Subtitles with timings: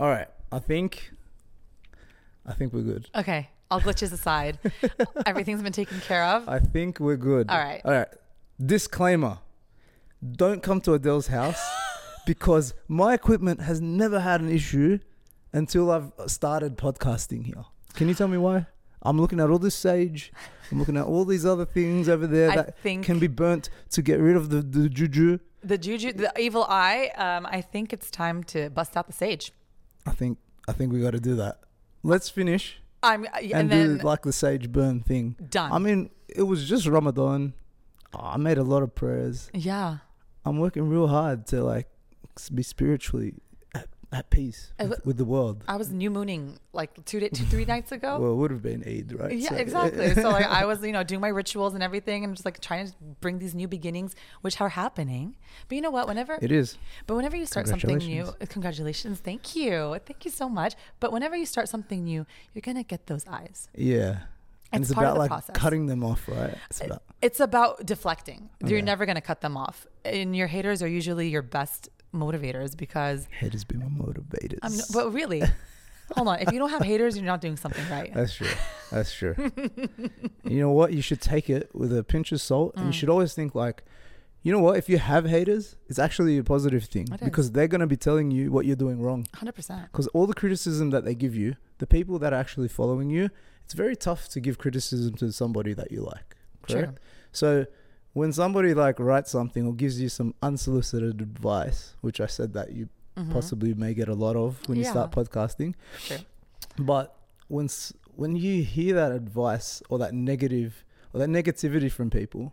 [0.00, 0.28] All right.
[0.52, 1.10] I think.
[2.46, 3.08] I think we're good.
[3.14, 4.58] Okay, all glitches aside,
[5.26, 6.48] everything's been taken care of.
[6.48, 7.50] I think we're good.
[7.50, 7.82] All right.
[7.84, 8.08] All right.
[8.64, 9.38] Disclaimer:
[10.32, 11.60] Don't come to Adele's house
[12.26, 14.98] because my equipment has never had an issue
[15.52, 17.64] until I've started podcasting here.
[17.94, 18.66] Can you tell me why?
[19.02, 20.32] I'm looking at all this sage.
[20.72, 23.68] I'm looking at all these other things over there I that think- can be burnt
[23.90, 25.38] to get rid of the, the juju.
[25.62, 27.10] The juju, the evil eye.
[27.16, 29.52] Um, I think it's time to bust out the sage.
[30.08, 31.60] I think I think we got to do that.
[32.02, 35.36] Let's finish I'm uh, and, and, then do like the sage burn thing.
[35.50, 35.72] done.
[35.72, 37.54] I mean, it was just Ramadan.
[38.14, 39.50] I made a lot of prayers.
[39.54, 39.98] yeah.
[40.44, 41.88] I'm working real hard to like
[42.54, 43.34] be spiritually
[44.10, 45.62] at, peace with, with the world.
[45.68, 48.18] I was new mooning like two, day, two three nights ago.
[48.18, 49.36] Well, it would have been Eid, right?
[49.36, 50.14] Yeah, So- exactly.
[50.14, 52.86] so like I was, you know, doing my rituals and everything, and just like trying
[52.86, 55.36] to bring these new beginnings, which are happening.
[55.68, 56.06] But you know what?
[56.08, 56.78] Whenever, it is.
[57.06, 59.18] but whenever you start something new, Congratulations.
[59.18, 60.74] uh, thank you, thank you so much.
[61.00, 63.68] But whenever you start something new, you're gonna get those eyes.
[63.76, 64.20] Yeah.
[64.72, 65.56] And It's it's, about like process.
[65.56, 66.54] cutting them off, right?
[66.70, 68.50] It's about It's about deflecting.
[68.64, 73.26] You're never gonna cut them off, and your haters are usually your best motivators because
[73.38, 74.58] haters be my motivators.
[74.62, 74.72] I'm.
[74.92, 75.42] But really,
[76.16, 76.40] hold on.
[76.40, 78.12] If you don't have haters, you're not doing something right.
[78.14, 78.48] That's true.
[78.90, 79.34] That's true.
[80.44, 80.92] you know what?
[80.92, 82.94] You should take it with a pinch of salt, and you Mm.
[82.94, 83.84] should always think like,
[84.42, 84.76] you know what?
[84.78, 88.50] If you have haters, it's actually a positive thing because they're gonna be telling you
[88.52, 89.26] what you're doing wrong.
[89.34, 89.82] Hundred percent.
[89.92, 93.30] Because all the criticism that they give you, the people that are actually following you,
[93.64, 96.36] it's very tough to give criticism to somebody that you like.
[96.66, 96.94] True.
[97.32, 97.66] So
[98.12, 102.72] when somebody like writes something or gives you some unsolicited advice, which I said that
[102.72, 103.30] you Mhm.
[103.32, 105.74] possibly may get a lot of when you start podcasting,
[106.06, 106.18] True.
[106.78, 107.16] but
[107.48, 107.68] when
[108.16, 112.52] when you hear that advice or that negative or that negativity from people,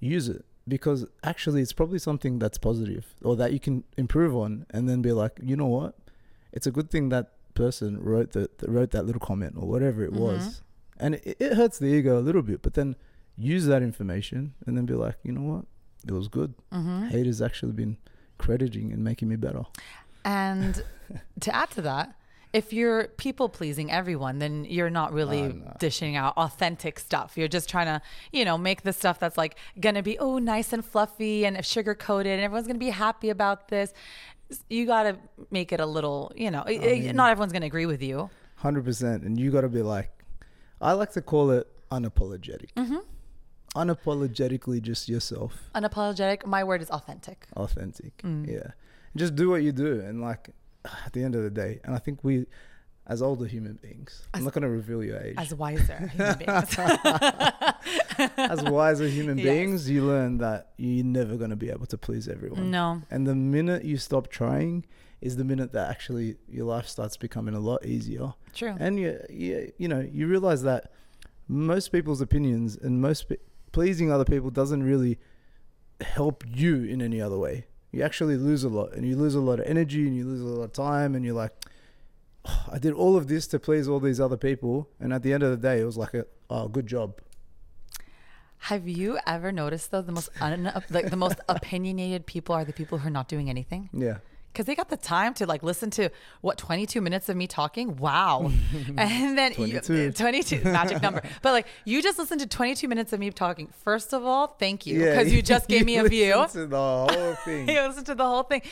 [0.00, 4.66] use it because actually it's probably something that's positive or that you can improve on,
[4.70, 5.96] and then be like, you know what,
[6.52, 10.12] it's a good thing that person wrote that wrote that little comment or whatever it
[10.12, 10.18] Mhm.
[10.20, 10.62] was,
[10.98, 12.96] and it, it hurts the ego a little bit, but then
[13.38, 15.64] use that information and then be like, you know what,
[16.06, 16.54] it was good.
[16.72, 17.10] Mhm.
[17.26, 17.96] has actually been
[18.38, 19.64] crediting and making me better.
[20.24, 20.82] And
[21.40, 22.14] to add to that,
[22.52, 25.76] if you're people pleasing everyone, then you're not really Oh, no.
[25.78, 27.36] dishing out authentic stuff.
[27.36, 28.00] You're just trying to,
[28.32, 31.94] you know, make the stuff that's like gonna be oh nice and fluffy and sugar
[31.94, 33.92] coated, and everyone's gonna be happy about this.
[34.70, 35.18] You gotta
[35.50, 38.30] make it a little, you know, mean- not everyone's gonna agree with you.
[38.56, 40.10] Hundred percent, and you got to be like,
[40.80, 42.70] I like to call it unapologetic.
[42.74, 42.98] Mm-hmm.
[43.76, 46.46] Unapologetically, just yourself, Unapologetic.
[46.46, 47.46] My word is authentic.
[47.56, 48.14] authentic.
[48.18, 48.46] Mm.
[48.50, 48.70] Yeah,
[49.14, 50.50] just do what you do, and like
[51.04, 52.46] at the end of the day, and I think we,
[53.06, 55.34] as older human beings, I'm not going to reveal your age.
[55.38, 56.78] As wiser human beings.
[58.38, 59.44] As wiser human Yes.
[59.46, 62.70] beings, you learn that you're never going to be able to please everyone.
[62.70, 63.02] no.
[63.10, 64.84] And the minute you stop trying,
[65.20, 68.34] is the minute that actually your life starts becoming a lot easier.
[68.54, 68.74] True.
[68.78, 70.90] and you, you you know you realize that
[71.48, 73.26] most people's opinions and most
[73.76, 75.18] pleasing other people doesn't really
[76.00, 77.66] help you in any other way.
[77.92, 80.40] You actually lose a lot and you lose a lot of energy and you lose
[80.40, 81.52] a lot of time and you're like
[82.46, 85.34] "Oh, i did all of this to please all these other people and at the
[85.34, 87.20] end of the day it was like a oh good job.
[88.70, 92.72] Have you ever noticed though the most un- like the most opinionated people are the
[92.72, 93.90] people who are not doing anything?
[93.92, 94.18] Yeah
[94.56, 96.08] because they got the time to like listen to
[96.40, 97.96] what 22 minutes of me talking.
[97.96, 98.50] Wow,
[98.96, 100.12] and then you- 22.
[100.12, 101.20] 22 magic number.
[101.42, 103.68] But like you just listened to 22 minutes of me talking.
[103.84, 106.46] First of all, thank you Yeah, because you just gave me a view.
[106.52, 108.62] to the whole thing you listened to the whole thing.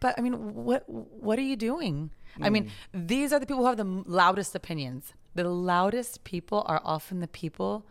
[0.00, 0.34] But I mean,
[0.68, 2.10] what what are you doing?
[2.42, 2.64] I mean,
[2.94, 3.08] Mm.
[3.14, 5.14] these are the people who have the loudest opinions.
[5.36, 7.86] The loudest people are often the people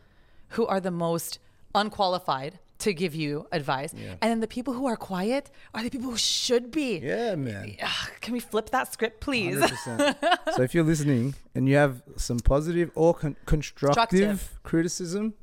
[0.55, 1.39] who are the most
[1.73, 3.91] unqualified to give you advice.
[3.94, 4.16] Yeah.
[4.21, 6.89] And then the people who are quiet are the people who should be.
[6.99, 7.75] yeah man
[8.21, 9.57] can we flip that script, please?
[9.57, 10.16] 100%.
[10.55, 14.63] so if you're listening and you have some positive or con- constructive, Constructive.
[14.63, 15.33] criticism,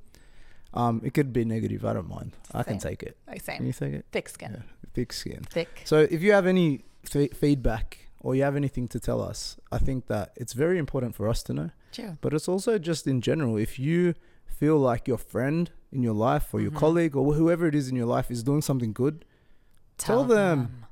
[0.75, 1.85] um, it could be negative.
[1.85, 2.33] I don't mind.
[2.55, 3.17] I can take it.
[3.27, 4.05] Like Can you take it?
[4.13, 4.53] Thick skin.
[4.55, 4.63] Yeah,
[4.95, 5.41] thick skin.
[5.51, 5.83] Thick.
[5.85, 6.85] So if you have any
[7.15, 11.15] f- feedback or you have anything to tell us, I think that it's very important
[11.15, 11.71] for us to know.
[11.93, 12.17] True.
[12.21, 14.15] But it's also just in general, if you
[14.59, 16.77] feel like your friend in your life or your Mhm.
[16.85, 19.25] colleague or whoever it is in your life is doing something good,
[19.99, 20.85] Tell them.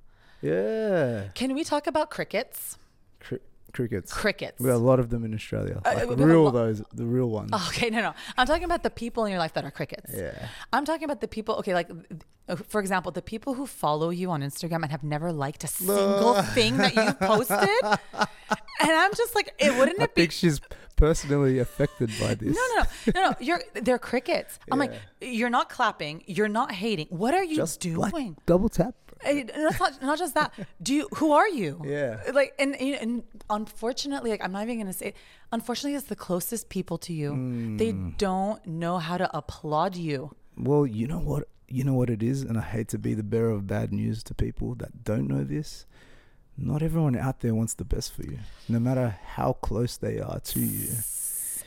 [0.42, 2.78] yeah, Can we talk about crickets?
[3.20, 3.40] Cri-
[3.72, 4.12] crickets.
[4.12, 4.58] Crickets.
[4.60, 5.80] We have a lot of them in Australia.
[5.84, 7.50] Uh, Like we real lo- those, the real ones.
[7.68, 8.12] Okay, no, no.
[8.36, 10.12] I'm talking about the people in your life that are crickets.
[10.14, 10.48] Yeah.
[10.72, 11.88] I'm talking about the people, okay, like,
[12.48, 15.68] uh, for example, the people who follow you on Instagram and have never liked a
[15.68, 17.68] single thing that you posted.
[18.80, 20.20] And I'm just like, it wouldn't I it be?
[20.22, 20.60] think she's
[20.98, 22.54] personally affected by this.
[22.58, 23.34] No, no, no, no, no.
[23.46, 24.58] You're they're crickets.
[24.70, 24.92] I'm like,
[25.38, 27.06] you're not clapping, you're not hating.
[27.10, 28.10] What are you Just doing?
[28.12, 28.94] like double tap.
[29.06, 29.30] bro.
[29.30, 30.52] Eh, Not, not, just that.
[30.82, 31.08] Do you?
[31.18, 31.80] Who are you?
[31.84, 32.20] Yeah.
[32.32, 33.12] Like, and, and and
[33.50, 35.14] unfortunately, like I'm not even gonna say.
[35.52, 37.30] Unfortunately, it's the closest people to you.
[37.80, 38.16] They Mm.
[38.18, 40.18] don't know how to applaud you.
[40.56, 41.44] Well, you know what?
[41.70, 44.22] You know what it is, and I hate to be the bearer of bad news
[44.24, 45.84] to people that don't know this.
[46.60, 48.38] Not everyone out there wants the best for you,
[48.68, 50.88] no matter how close they are to you.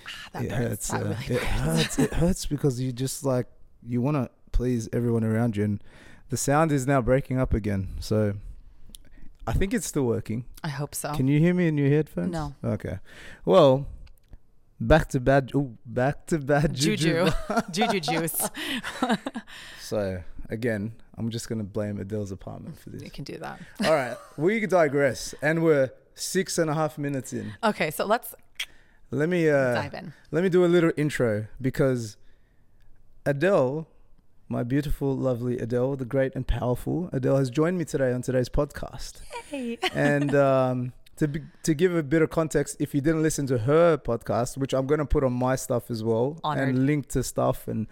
[0.06, 0.94] Ah, that it hurts.
[0.94, 2.00] Uh, really it hurts.
[2.00, 3.48] It hurts because you just like
[3.88, 5.84] you want to please everyone around you, and
[6.30, 7.96] the sound is now breaking up again.
[8.02, 8.34] So
[9.48, 10.46] I think it's still working.
[10.64, 11.14] I hope so.
[11.14, 12.32] Can you hear me in your headphones?
[12.32, 12.56] No.
[12.64, 13.00] Okay.
[13.46, 13.88] Well,
[14.80, 15.52] back to bad.
[15.56, 17.26] Ooh, back to bad juju.
[17.26, 17.32] Juju,
[17.72, 18.50] juju juice.
[19.82, 23.04] So again, I'm just gonna blame Adele's apartment for this.
[23.04, 23.60] You can do that.
[23.86, 27.54] All right, we digress, and we're six and a half minutes in.
[27.64, 28.34] Okay, so let's
[29.12, 30.14] Let me uh, dive in.
[30.32, 32.18] let me do a little intro because
[33.26, 33.88] Adele,
[34.50, 38.50] my beautiful, lovely Adele, the great and powerful Adele, has joined me today on today's
[38.50, 39.22] podcast.
[39.50, 39.78] Hey.
[39.94, 43.60] and um, to be, to give a bit of context, if you didn't listen to
[43.60, 46.70] her podcast, which I'm going to put on my stuff as well, Honored.
[46.70, 47.86] and link to stuff and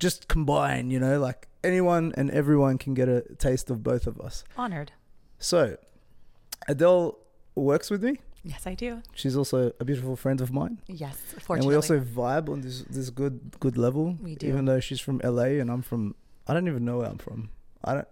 [0.00, 4.20] just combine, you know, like anyone and everyone can get a taste of both of
[4.20, 4.42] us.
[4.56, 4.90] Honored.
[5.38, 5.76] So,
[6.68, 7.16] Adele
[7.54, 8.18] works with me.
[8.42, 9.02] Yes, I do.
[9.14, 11.58] She's also a beautiful friend of mine, Yes, fortunately.
[11.58, 14.16] and we also vibe on this this good good level.
[14.22, 14.46] We do.
[14.48, 16.14] even though she's from LA and I'm from
[16.48, 17.50] I don't even know where I'm from.
[17.84, 18.08] I don't.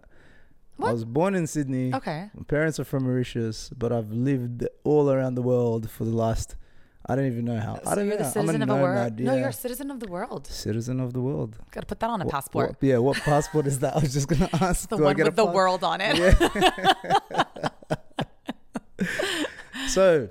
[0.76, 0.88] what?
[0.90, 1.94] I was born in Sydney.
[1.94, 2.28] okay.
[2.34, 6.56] My parents are from Mauritius, but I've lived all around the world for the last.
[7.06, 7.74] I don't even know how.
[7.86, 8.24] I So don't you're know.
[8.24, 8.96] the citizen I'm a of a world.
[8.96, 9.20] nomad.
[9.20, 10.46] No, you're a citizen of the world.
[10.46, 11.56] citizen of the world.
[11.70, 12.68] Got to put that on a What- passport.
[12.70, 13.96] what- yeah, what passport is that?
[13.96, 14.88] I was just gonna ask.
[14.88, 16.16] the I one with the world on it.
[16.18, 17.48] Yeah.
[19.88, 20.28] so,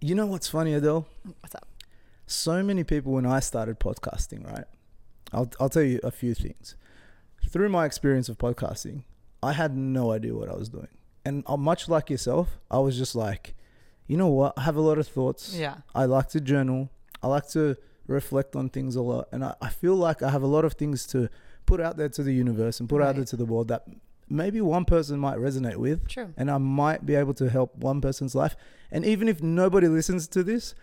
[0.00, 1.06] you know what's funny, Adele?
[1.40, 1.66] What's up?
[2.28, 4.64] so many people when I started podcasting, right?
[5.32, 6.74] I'll I'll tell you a few things.
[7.48, 9.04] Through my experience of podcasting,
[9.42, 10.88] I had no idea what I was doing.
[11.24, 13.54] And uh, much like yourself, I was just like,
[14.06, 14.54] you know what?
[14.56, 15.54] I have a lot of thoughts.
[15.56, 15.76] Yeah.
[15.94, 16.90] I like to journal.
[17.22, 17.76] I like to
[18.06, 19.28] reflect on things a lot.
[19.32, 21.28] And I, I feel like I have a lot of things to
[21.66, 23.84] put out there to the universe and put out there to the world that
[24.28, 26.32] maybe one person might resonate with True.
[26.36, 28.56] and I might be able to help one person's life.
[28.90, 30.74] And even if nobody listens to this,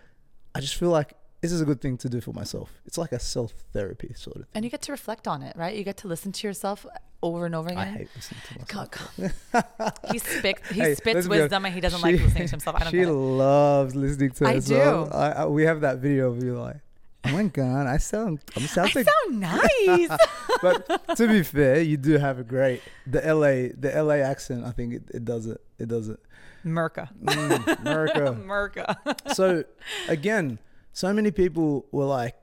[0.54, 1.14] I just feel like
[1.44, 2.72] this is a good thing to do for myself.
[2.86, 4.52] It's like a self therapy sort of thing.
[4.54, 5.76] And you get to reflect on it, right?
[5.76, 6.86] You get to listen to yourself
[7.22, 7.78] over and over again.
[7.80, 9.52] I hate listening to God, myself.
[9.52, 9.92] God.
[10.10, 11.42] he spits, he Hey, spits let's be honest.
[11.42, 12.76] wisdom and he doesn't like listening to himself.
[12.76, 15.10] I don't she loves listening to I herself.
[15.10, 15.14] do.
[15.14, 16.78] I, I, we have that video of you like,
[17.26, 20.18] oh my god, I sound, I I sound nice.
[20.62, 24.64] but to be fair, you do have a great the LA the LA accent.
[24.64, 25.60] I think it, it does it.
[25.78, 26.20] It does it.
[26.64, 27.10] Merca.
[27.22, 28.38] Mm, America.
[28.42, 29.34] Merca.
[29.34, 29.64] so
[30.08, 30.58] again,
[30.94, 32.34] so many people were like,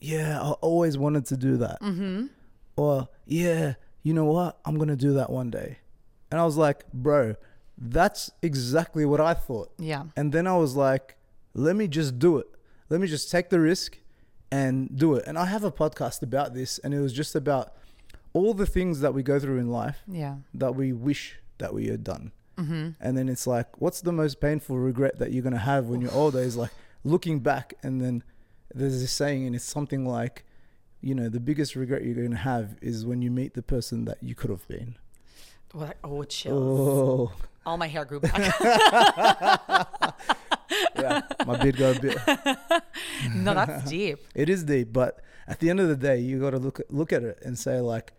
[0.00, 2.26] "Yeah, I always wanted to do that," mm-hmm.
[2.76, 3.74] or "Yeah,
[4.04, 4.60] you know what?
[4.64, 5.78] I'm gonna do that one day."
[6.30, 7.34] And I was like, "Bro,
[7.76, 10.04] that's exactly what I thought." Yeah.
[10.16, 11.16] And then I was like,
[11.54, 12.46] "Let me just do it.
[12.90, 13.98] Let me just take the risk
[14.52, 17.72] and do it." And I have a podcast about this, and it was just about
[18.34, 20.36] all the things that we go through in life Yeah.
[20.54, 22.32] that we wish that we had done.
[22.58, 22.90] Mm-hmm.
[23.00, 26.12] And then it's like, what's the most painful regret that you're gonna have when you're
[26.12, 26.40] older?
[26.40, 26.70] Is like
[27.04, 28.22] looking back, and then
[28.74, 30.44] there's this saying, and it's something like,
[31.00, 34.18] you know, the biggest regret you're gonna have is when you meet the person that
[34.22, 34.96] you could have been.
[36.04, 36.80] Oh, chills.
[36.80, 37.32] Oh,
[37.66, 38.38] All my hair grew back.
[40.96, 42.16] yeah, my beard got a bit.
[43.34, 44.18] no, that's deep.
[44.34, 46.92] It is deep, but at the end of the day, you got to look at,
[46.92, 48.12] look at it and say like,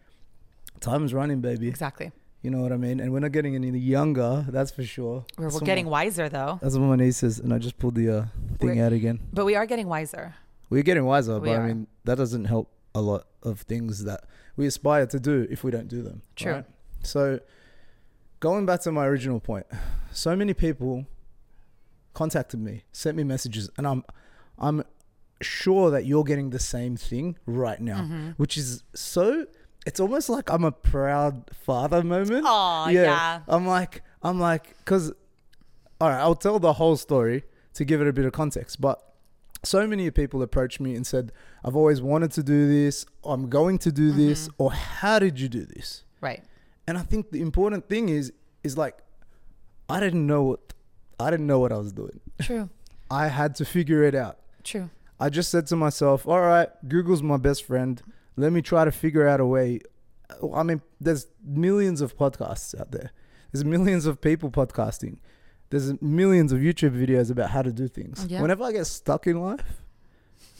[0.80, 1.68] time's running, baby.
[1.68, 2.12] Exactly.
[2.46, 3.00] You know what I mean?
[3.00, 5.25] And we're not getting any younger, that's for sure.
[5.38, 6.60] We're, we're getting wiser though.
[6.62, 8.22] That's what my niece says, and I just pulled the uh,
[8.60, 9.20] thing We're- out again.
[9.34, 10.36] But we are getting wiser.
[10.70, 11.64] We're getting wiser, We but are.
[11.64, 14.22] I mean that doesn't help a lot of things that
[14.58, 16.22] we aspire to do if we don't do them.
[16.36, 16.52] True.
[16.54, 16.66] right?
[17.04, 17.40] So,
[18.40, 19.66] going back to my original point,
[20.12, 21.06] so many people
[22.14, 24.04] contacted me, sent me messages, and I'm,
[24.60, 24.84] I'm
[25.42, 28.30] sure that you're getting the same thing right now, Mm-hmm.
[28.38, 29.48] which is so.
[29.86, 32.46] It's almost like I'm a proud father moment.
[32.48, 33.42] Oh yeah.
[33.48, 35.12] I'm like, I'm like, because,
[36.01, 37.44] all right, I'll tell the whole story
[37.75, 38.82] to give it a bit of context.
[38.82, 39.01] But
[39.63, 41.32] so many people approached me and said,
[41.63, 44.63] I've always wanted to do this, I'm going to do this, Mm-hmm.
[44.63, 46.04] or how did you do this?
[46.22, 46.44] Right.
[46.88, 48.32] And I think the important thing is,
[48.63, 48.98] is like,
[49.89, 50.74] I didn't know what,
[51.20, 52.20] I didn't know what I was doing.
[52.42, 52.70] True.
[53.10, 54.39] I had to figure it out.
[54.63, 54.89] True.
[55.20, 58.01] I just said to myself, all right, Google's my best friend.
[58.38, 59.80] Let me try to figure out a way.
[60.54, 63.12] I mean, there's millions of podcasts out there.
[63.51, 65.18] There's millions of people podcasting.
[65.70, 68.25] There's millions of YouTube videos about how to do things.
[68.30, 68.42] Yeah.
[68.42, 69.82] Whenever I get stuck in life,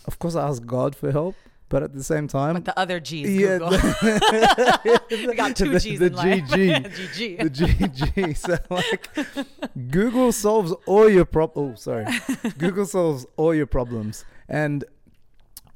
[0.06, 1.36] of course I ask God for help,
[1.68, 3.72] but at the same time, But the other G's, yeah, Google.
[3.72, 6.44] the- we got two the- G's the in life.
[6.44, 6.86] GG.
[6.94, 7.38] GG.
[7.40, 8.38] the GG.
[8.38, 9.10] So like,
[9.92, 11.80] Google solves all your problems.
[11.88, 12.06] Oh, sorry.
[12.58, 14.26] Google solves all your problems.
[14.48, 14.84] And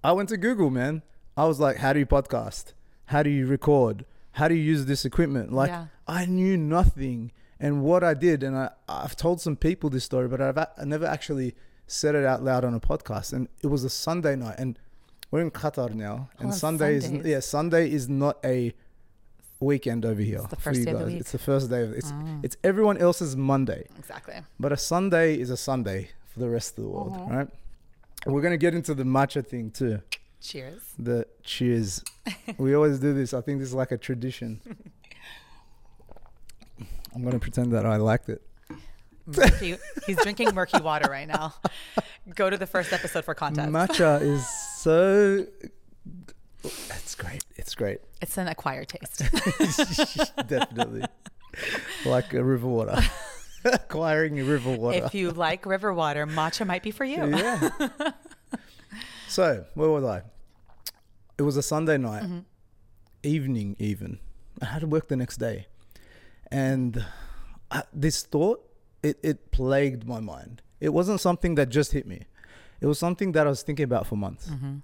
[0.03, 1.01] I went to Google, man.
[1.39, 2.73] I was like, how do you podcast?
[3.05, 4.05] How do you record?
[4.33, 5.53] How do you use this equipment?
[5.53, 5.85] Like, Yeah.
[6.05, 7.31] I knew nothing.
[7.61, 10.83] And what I did, and I, I've told some people this story, but I've I
[10.85, 11.55] never actually
[11.87, 13.31] said it out loud on a podcast.
[13.31, 14.77] And it was a Sunday night, and
[15.31, 16.29] we're in Qatar now.
[16.39, 18.73] And Oh, Sunday is yeah, Sunday is not a
[19.61, 20.41] weekend over here.
[20.49, 21.19] the for first you day of the week.
[21.21, 22.43] It's the first day of it's Mm.
[22.45, 24.35] it's everyone else's Monday, Exactly.
[24.59, 27.29] but a Sunday is a Sunday for the rest of the world, Mhm.
[27.35, 27.49] right?
[28.25, 30.01] And we're gonna get into the matcha thing too.
[30.41, 30.81] Cheers.
[30.97, 32.03] The cheers.
[32.57, 33.33] we always do this.
[33.33, 34.61] I think this is like a tradition.
[37.13, 38.41] I'm gonna pretend that I liked it.
[39.25, 41.53] Murky, he's drinking murky water right now.
[42.35, 43.71] Go to the first episode for context.
[43.71, 45.45] Matcha is so.
[46.63, 47.43] It's great.
[47.55, 47.99] It's great.
[48.21, 49.19] It's an acquired taste.
[50.47, 51.03] Definitely.
[52.05, 53.01] like a river water.
[53.65, 55.05] Acquiring a river water.
[55.05, 57.27] if you like river water, matcha might be for you.
[57.27, 57.69] Yeah.
[59.29, 60.23] So, where was I?
[61.37, 62.39] It was a Sunday night, Mm-hmm.
[63.23, 64.19] evening, even.
[64.61, 65.67] I had to work the next day.
[66.51, 67.05] And
[67.71, 68.65] I, this thought,
[69.03, 70.61] it, it plagued my mind.
[70.81, 72.23] It wasn't something that just hit me,
[72.81, 74.47] it was something that I was thinking about for months.
[74.49, 74.77] Mm-hmm.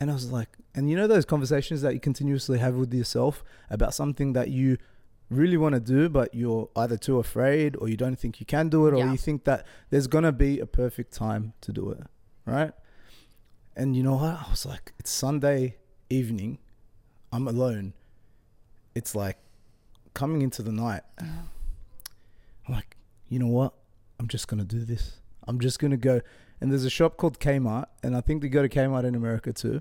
[0.00, 3.42] And I was like, and you know those conversations that you continuously have with yourself
[3.70, 4.76] about something that you
[5.28, 8.68] really want to do, but you're either too afraid or you don't think you can
[8.68, 9.10] do it, or Yeah.
[9.10, 12.02] you think that there's going to be a perfect time to do it,
[12.46, 12.72] right?
[13.78, 14.34] And you know what?
[14.44, 15.76] I was like, it's Sunday
[16.10, 16.58] evening.
[17.32, 17.92] I'm alone.
[18.94, 19.38] It's like
[20.14, 21.02] coming into the night.
[21.20, 22.96] I'm like,
[23.28, 23.74] you know what?
[24.18, 25.20] I'm just going to do this.
[25.46, 26.20] I'm just going to go.
[26.60, 29.52] And there's a shop called Kmart, and I think they go to Kmart in America
[29.52, 29.80] too.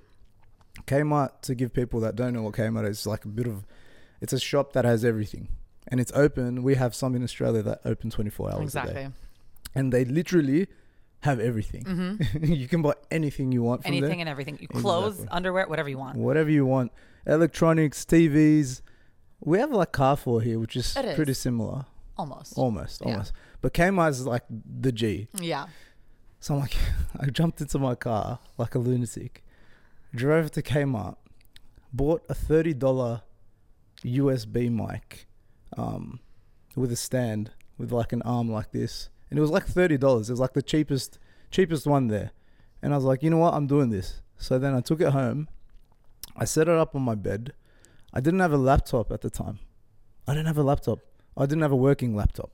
[0.86, 3.66] Kmart, to give people that don't know what Kmart is, like a bit of,
[4.22, 5.48] it's a shop that has everything,
[5.88, 6.62] and it's open.
[6.62, 9.08] We have some in Australia that open 24 hours a day, Exactly.
[9.74, 10.68] and they literally
[11.22, 11.84] have everything.
[11.86, 14.58] hmm you can buy anything you want from Anything and everything.
[14.62, 15.36] You Clothes, Exactly.
[15.36, 16.18] underwear, whatever you want.
[16.18, 16.92] whatever you want,
[17.26, 18.82] electronics, TVs.
[19.40, 21.16] We have like Carrefour here, which is is.
[21.16, 21.86] pretty similar,
[22.18, 22.58] Almost.
[22.58, 23.12] almost, Yeah.
[23.14, 23.34] almost.
[23.62, 25.28] But Kmart is like the G.
[25.40, 25.68] Yeah.
[26.40, 26.76] So I'm like,
[27.20, 29.44] I jumped into my car like a lunatic,
[30.16, 31.18] drove to Kmart,
[31.94, 33.22] bought a thirty dollar
[34.04, 35.28] USB mic,
[35.78, 36.20] um,
[36.76, 40.30] with a stand with like an arm like this, and it was like thirty dollars.
[40.30, 41.20] It was like the cheapest
[41.52, 42.32] cheapest one there,
[42.82, 44.22] and I was like, you know what, I'm doing this.
[44.38, 45.48] So then I took it home,
[46.36, 47.54] I set it up on my bed.
[48.14, 49.60] I didn't have a laptop at the time.
[50.28, 51.00] I didn't have a laptop.
[51.36, 52.52] I didn't have a working laptop.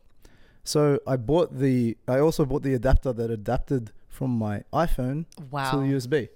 [0.63, 1.97] So I bought the.
[2.07, 5.71] I also bought the adapter that adapted from my iPhone Wow.
[5.71, 6.29] to the USB,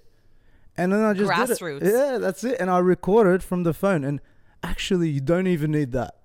[0.76, 1.58] and then I just did it.
[1.58, 1.82] Grassroots.
[1.92, 2.56] Yeah, that's it.
[2.60, 4.04] And I recorded from the phone.
[4.04, 4.20] And
[4.62, 6.16] actually, you don't even need that.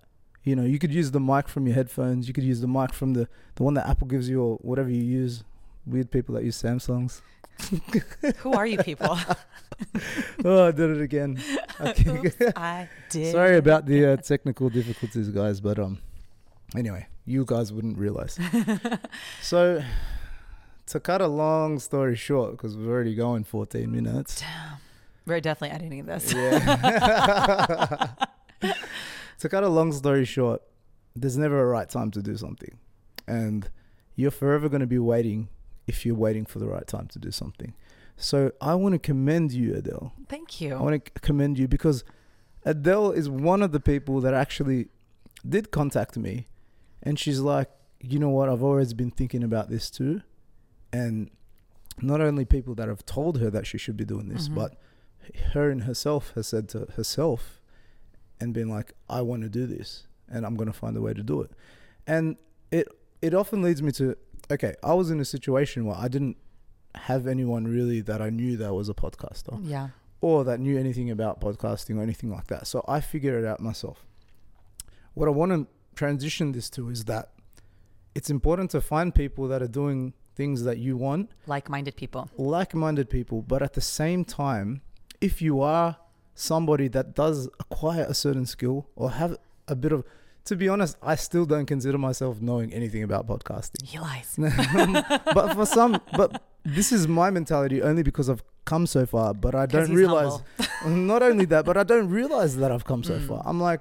[0.43, 2.27] You know, you could use the mic from your headphones.
[2.27, 4.89] You could use the mic from the the one that Apple gives you or whatever
[4.89, 5.43] you use.
[5.85, 7.21] Weird people that use Samsungs.
[8.37, 9.17] Who are you people?
[10.45, 11.41] oh, I did it again.
[11.79, 12.09] Okay.
[12.09, 13.31] Oops, I did.
[13.31, 15.61] Sorry about the uh, technical difficulties, guys.
[15.61, 15.99] But um,
[16.75, 18.39] anyway, you guys wouldn't realize.
[19.41, 19.83] so,
[20.87, 24.41] to cut a long story short, because we're already going 14 minutes.
[24.41, 24.77] Damn.
[25.25, 26.33] We're definitely editing this.
[26.33, 28.07] Yeah.
[29.43, 30.61] To cut a long story short,
[31.15, 32.77] there's never a right time to do something,
[33.27, 33.69] and
[34.15, 35.49] you're forever going to be waiting
[35.87, 37.73] if you're waiting for the right time to do something.
[38.15, 40.13] So I want to commend you, Adele.
[40.29, 40.75] Thank you.
[40.75, 42.03] I want to commend you because
[42.63, 44.87] Adele is one of the people that actually
[45.47, 46.47] did contact me,
[47.01, 47.69] and she's like,
[47.99, 48.49] you know what?
[48.49, 50.21] I've always been thinking about this too,
[50.91, 51.29] and
[52.01, 54.55] not only people that have told her that she should be doing this, Mhm.
[54.55, 54.75] but
[55.53, 57.59] her and herself has said to herself
[58.43, 59.89] and being like, I want to do this,
[60.33, 61.51] and I'm going to find a way to do it,
[62.05, 62.25] and
[62.71, 62.87] it
[63.21, 64.05] it often leads me to
[64.51, 66.35] okay, I was in a situation where I didn't
[67.09, 69.87] have anyone really that I knew that was a podcaster Yeah.
[70.21, 72.67] or that knew anything about podcasting or anything like that.
[72.67, 74.05] So I figured it out myself.
[75.13, 77.25] What I want to transition this to is that
[78.13, 82.29] it's important to find people that are doing things that you want, Like minded people.
[82.37, 84.81] like minded people, but at the same time,
[85.21, 85.97] if you are
[86.35, 89.37] somebody that does acquire a certain skill or have
[89.67, 90.03] a bit of
[90.45, 93.81] to be honest, I still don't consider myself knowing anything about podcasting.
[93.87, 94.35] He lies.
[95.33, 99.33] but for some, but this is my mentality only because I've come so far.
[99.33, 100.41] But I don't realize.
[100.85, 103.27] Not only that, but I don't realize that I've come so Mm.
[103.29, 103.41] far.
[103.45, 103.79] I'm like,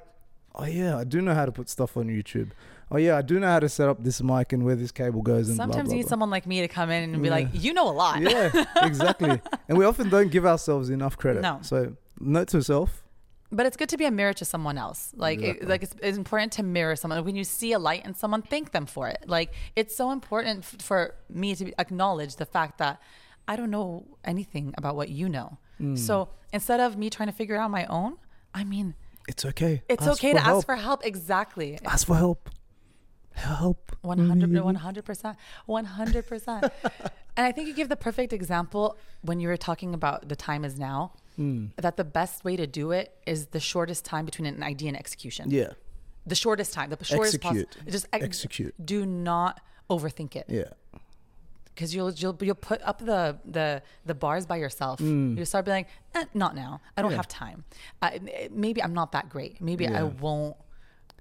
[0.55, 2.51] oh yeah, I do know how to put stuff on YouTube.
[2.93, 5.23] oh yeah, I do know how to set up this mic and where this cable
[5.23, 6.11] goes and blah, Sometimes blah, you need blah.
[6.11, 7.35] someone like me to come in and be Yeah.
[7.35, 8.21] like, you know a lot.
[8.21, 9.41] Yeah, exactly.
[9.69, 11.43] and we often don't give ourselves enough credit.
[11.43, 11.59] No.
[11.63, 13.03] So note to self.
[13.55, 15.13] But it's good to be a mirror to someone else.
[15.15, 17.23] Like, it, like it's, it's important to mirror someone.
[17.23, 19.25] When you see a light in someone, thank them for it.
[19.27, 23.03] Like, it's so important f- for me to acknowledge the fact that
[23.47, 25.59] I don't know anything about what you know.
[25.79, 25.99] Mm.
[25.99, 28.17] So instead of me trying to figure it out on my own,
[28.55, 28.95] I mean,
[29.29, 29.83] It's okay.
[29.87, 30.57] it's Ask okay to help.
[30.59, 31.05] ask for help.
[31.05, 31.79] Exactly.
[31.85, 32.49] Ask for help.
[33.35, 33.93] Help.
[34.03, 35.37] 100 100%
[35.69, 36.71] 100%
[37.37, 40.65] and i think you give the perfect example when you were talking about the time
[40.65, 41.67] is now Hmm.
[41.77, 44.97] that the best way to do it is the shortest time between an idea and
[44.99, 45.73] execution Yeah.
[46.27, 47.71] the shortest time the shortest Execute.
[47.71, 48.75] possible just ex- Execute.
[48.85, 50.71] do not overthink it Yeah.
[51.75, 54.99] because you'll you'll you'll put up the the the bars by yourself.
[55.01, 55.39] Mm.
[55.39, 56.81] You start being like, eh, not now.
[56.97, 57.17] I don't Yeah.
[57.17, 57.65] have time.
[58.03, 58.21] I,
[58.51, 59.61] maybe I'm not that great.
[59.61, 60.57] Maybe I won't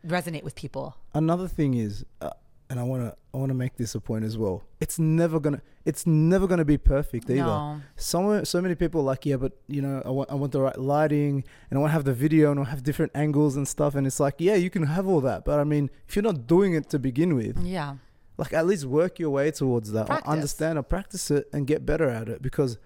[0.06, 0.96] resonate with people.
[1.14, 2.32] Another thing is, uh,
[2.72, 4.64] and I want to I want to make this a point as well.
[4.80, 7.44] It's never gonna it's never gonna be perfect either.
[7.44, 7.82] No.
[7.98, 10.62] So so many people are like, yeah, but you know, I want I want the
[10.62, 13.68] right lighting and I want to have the video and I have different angles and
[13.68, 13.94] stuff.
[13.96, 16.48] And it's like, yeah, you can have all that, but I mean, if you're not
[16.48, 17.96] doing it to begin with, Yeah.
[18.38, 20.06] like at least work your way towards that.
[20.08, 20.32] Practice.
[20.36, 22.78] Understand or practice it and get better at it because.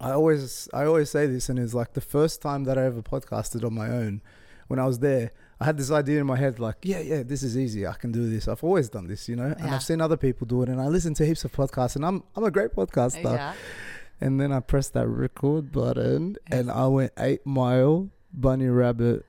[0.00, 3.02] I always I always say this and it's like the first time that I ever
[3.02, 4.22] podcasted on my own
[4.68, 7.42] when I was there I had this idea in my head like yeah yeah this
[7.48, 9.74] is easy I can do this I've always done this you know and Yeah.
[9.74, 12.18] I've seen other people do it and I listen to heaps of podcasts and I'm
[12.36, 13.54] I'm a great podcaster oh, Yeah.
[14.20, 17.94] and then I pressed that record button and I went 8 mile
[18.46, 19.24] bunny rabbit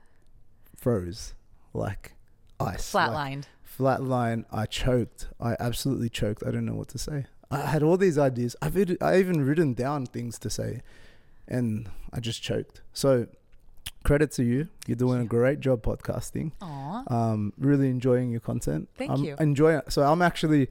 [0.76, 1.34] froze
[1.74, 2.14] like
[2.60, 3.46] ice Flatlined.
[3.64, 4.46] flat line.
[4.52, 5.28] I choked.
[5.40, 6.44] I absolutely choked.
[6.48, 7.26] I don't know what to say.
[7.52, 8.56] I had all these ideas.
[8.62, 10.82] I've I even written down things to say,
[11.48, 12.82] and I just choked.
[12.94, 13.28] So,
[14.04, 14.68] credit to you.
[14.88, 16.52] You're doing a great job podcasting.
[16.62, 17.04] Aw.
[17.08, 18.90] Um, really enjoying your content.
[18.98, 19.36] Thank I'm you.
[19.40, 19.82] Enjoying.
[19.90, 20.70] So I'm actually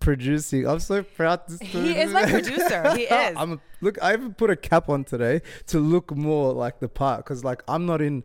[0.00, 0.66] producing.
[0.66, 1.46] I'm so proud.
[1.48, 2.96] To He is my producer.
[2.96, 3.36] He is.
[3.36, 4.02] I'm look.
[4.02, 7.62] I even put a cap on today to look more like the part because like
[7.68, 8.24] I'm not in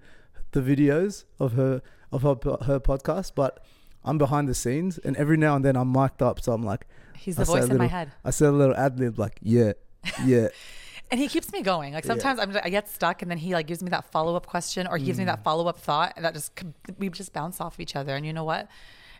[0.51, 3.63] the videos of her of her her podcast, but
[4.03, 6.87] I'm behind the scenes, and every now and then I'm mic'd up, so I'm like,
[7.17, 8.11] He's I the a voice in my head.
[8.23, 9.73] I said a little ad lib like, yeah,
[10.23, 10.49] yeah,
[11.11, 11.93] And he keeps me going.
[11.93, 12.09] Like Yeah.
[12.09, 14.87] sometimes I'm, I get stuck, and then he like gives me that follow up question,
[14.87, 15.27] or he gives me Mm.
[15.27, 16.51] that follow up thought, and that just
[16.97, 18.15] we just bounce off each other.
[18.15, 18.67] And you know what?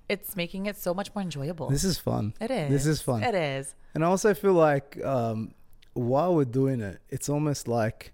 [0.09, 1.69] It's making it so much more enjoyable.
[1.69, 2.33] this is fun.
[2.39, 2.69] it is.
[2.69, 3.23] This is fun.
[3.23, 3.75] It is.
[3.93, 5.53] And I also feel like um,
[5.93, 8.13] while we're doing it, it's almost like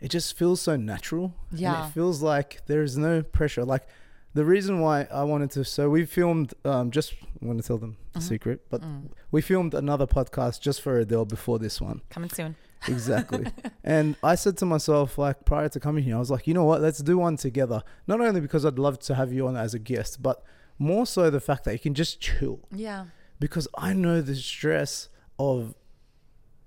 [0.00, 1.34] it just feels so natural.
[1.50, 1.86] And Yeah.
[1.86, 3.64] it feels like there is no pressure.
[3.64, 3.86] Like
[4.34, 7.78] the reason why I wanted to, so we filmed, um, just I'm going to tell
[7.78, 8.22] them the Mhm.
[8.22, 9.10] secret, but Mm.
[9.30, 12.02] we filmed another podcast just for Adele before this one.
[12.10, 12.54] Coming soon.
[12.86, 13.46] Exactly.
[13.84, 16.64] and I said to myself, like prior to coming here, I was like, you know
[16.64, 16.80] what?
[16.80, 17.82] Let's do one together.
[18.06, 20.42] Not only because I'd love to have you on as a guest, but
[20.78, 23.06] more so the fact that you can just chill Yeah.
[23.38, 25.74] because I know the stress of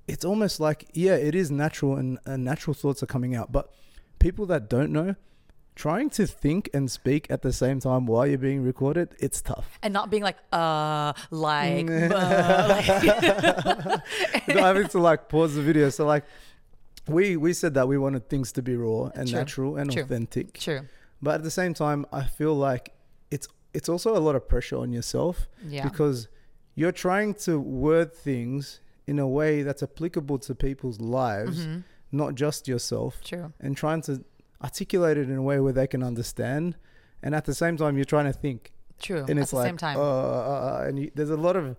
[0.07, 3.71] it's almost like yeah it is natural and, and natural thoughts are coming out but
[4.19, 5.15] people that don't know
[5.75, 9.79] trying to think and speak at the same time while you're being recorded it's tough
[9.81, 12.81] And not being like, uh, like, uh,
[14.47, 16.25] like having to like pause the video so like
[17.07, 19.39] we we said that we wanted things to be raw and True.
[19.39, 20.03] natural and True.
[20.03, 20.81] authentic True.
[21.21, 22.93] but at the same time i feel like
[23.31, 25.83] it's it's also a lot of pressure on yourself Yeah.
[25.83, 26.27] because
[26.75, 31.77] you're trying to word things in a way that's applicable to people's lives, hmm
[32.15, 33.51] not just yourself, True.
[33.59, 34.23] and trying to
[34.63, 36.75] articulate it in a way where they can understand.
[37.21, 38.71] And at the same time, you're trying to think,
[39.01, 39.19] True.
[39.27, 39.97] and At it's the like, same time.
[39.97, 41.75] uh, uh, uh, and you, there's a lot of,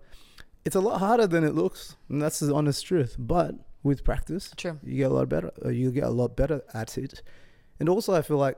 [0.63, 3.15] it's a lot harder than it looks, and that's the honest truth.
[3.19, 4.79] But with practice, True.
[4.83, 5.51] you get a lot better.
[5.63, 7.21] Uh, you get a lot better at it,
[7.79, 8.57] and also I feel like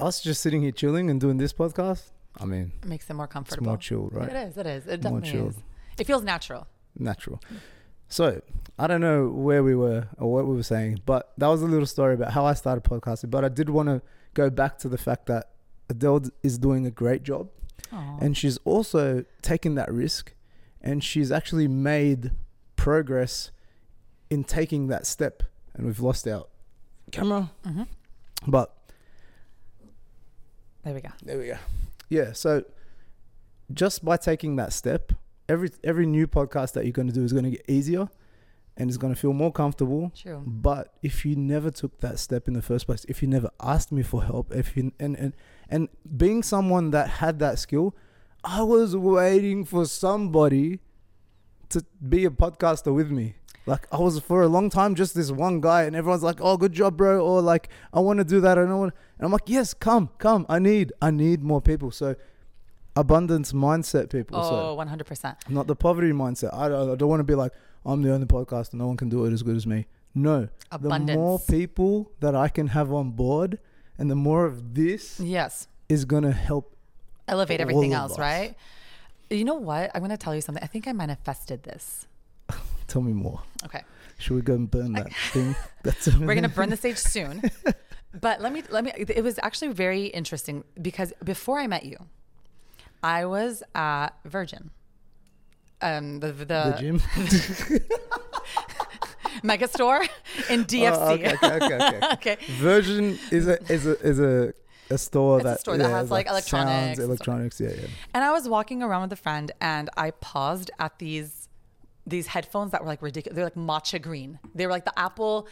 [0.00, 2.10] us just sitting here chilling and doing this podcast.
[2.38, 3.66] I mean, it Makes it more it's comfortable.
[3.66, 4.28] more chill, right?
[4.28, 4.56] It is.
[4.56, 4.86] It is.
[4.86, 5.50] It More definitely chilled.
[5.50, 5.62] is.
[5.98, 6.66] It feels natural.
[6.96, 7.40] natural.
[8.10, 8.42] So
[8.78, 11.66] I don't know where we were or what we were saying, but that was a
[11.66, 13.30] little story about how I started podcasting.
[13.30, 14.02] But I did want to
[14.34, 15.50] go back to the fact that
[15.88, 17.48] Adele is doing a great job,
[17.92, 18.18] Aw.
[18.20, 20.34] and she's also taken that risk,
[20.82, 22.32] and she's actually made
[22.76, 23.50] progress
[24.28, 25.42] in taking that step.
[25.74, 26.46] And we've lost our
[27.12, 27.86] camera, Mhm.
[28.46, 28.76] but
[30.84, 31.10] There we go.
[31.22, 31.58] there we go.
[32.08, 32.32] Yeah.
[32.32, 32.64] So
[33.72, 35.12] just by taking that step,
[35.50, 38.08] every every new podcast that you're going to do is going to get easier,
[38.76, 40.12] and it's going to feel more comfortable.
[40.16, 40.42] True.
[40.46, 43.92] But if you never took that step in the first place, if you never asked
[43.92, 45.34] me for help, if you and and
[45.68, 47.94] and being someone that had that skill,
[48.44, 50.80] I was waiting for somebody
[51.70, 53.34] to be a podcaster with me.
[53.66, 56.56] Like I was for a long time just this one guy, and everyone's like, "Oh,
[56.56, 59.48] good job, bro," or like, "I want to do that," I want, and I'm like,
[59.48, 60.46] "Yes, come, come.
[60.48, 62.16] I need, I need more people." So,
[63.00, 64.38] abundance mindset people.
[64.38, 65.36] Oh, 100%.
[65.48, 66.54] not the poverty mindset.
[66.54, 67.52] I don't, I don't want to be like,
[67.84, 69.86] I'm the only podcast and no one can do it as good as me.
[70.14, 70.48] No.
[70.70, 71.10] Abundance.
[71.10, 73.58] The more people that I can have on board
[73.98, 75.68] and the more of this Yes.
[75.88, 76.76] is going to help.
[77.28, 78.18] Elevate everything else, us.
[78.18, 78.54] right?
[79.30, 79.90] You know what?
[79.94, 80.62] I'm going to tell you something.
[80.62, 82.08] I think I manifested this.
[82.88, 83.40] Tell me more.
[83.64, 83.82] Okay.
[84.18, 85.54] Should we go and burn that thing?
[85.84, 87.42] That's We're gonna burn the stage soon.
[88.20, 91.96] But let me let me it was actually very interesting because before I met you,
[93.02, 94.70] I was at Virgin.
[95.80, 97.00] Um the the, the gym.
[99.42, 100.02] mega store
[100.48, 100.92] in DFC.
[100.92, 102.36] Oh, okay, okay, okay, okay.
[102.58, 104.52] Virgin is a is a is a
[104.90, 107.60] a store It's a that store that yeah, has, like, electronics sounds, electronics.
[107.60, 107.86] Yeah, yeah.
[108.12, 111.48] And I was walking around with a friend and I paused at these
[112.06, 113.36] these headphones that were like ridiculous.
[113.36, 114.40] They're like matcha green.
[114.54, 115.46] They were like the Apple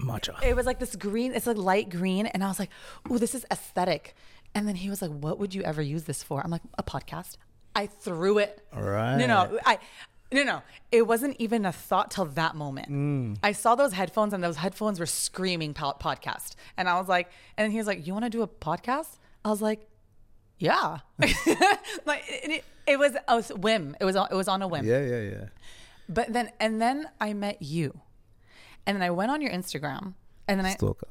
[0.00, 0.42] Matcha.
[0.42, 2.26] it was like this green, it's like light green.
[2.26, 2.70] And I was like,
[3.08, 4.14] oh, this is aesthetic.
[4.54, 6.42] And then he was like, what would you ever use this for?
[6.42, 7.36] I'm like, a podcast.
[7.74, 8.64] I threw it.
[8.74, 9.16] All right.
[9.16, 9.78] No, no, I,
[10.30, 10.62] no, no.
[10.90, 12.90] It wasn't even a thought till that moment.
[12.90, 13.38] Mm.
[13.42, 16.54] I saw those headphones and those headphones were screaming po- podcast.
[16.76, 19.18] And I was like, and he was like, you want to do a podcast?
[19.44, 19.88] I was like,
[20.58, 20.98] yeah.
[22.04, 23.96] like it, it, it was a whim.
[24.00, 24.84] It was, on- it was on a whim.
[24.84, 25.44] Yeah, yeah, yeah.
[26.08, 27.98] But then, and then I met you.
[28.86, 30.14] And then I went on your Instagram
[30.48, 31.06] and then I Stalker.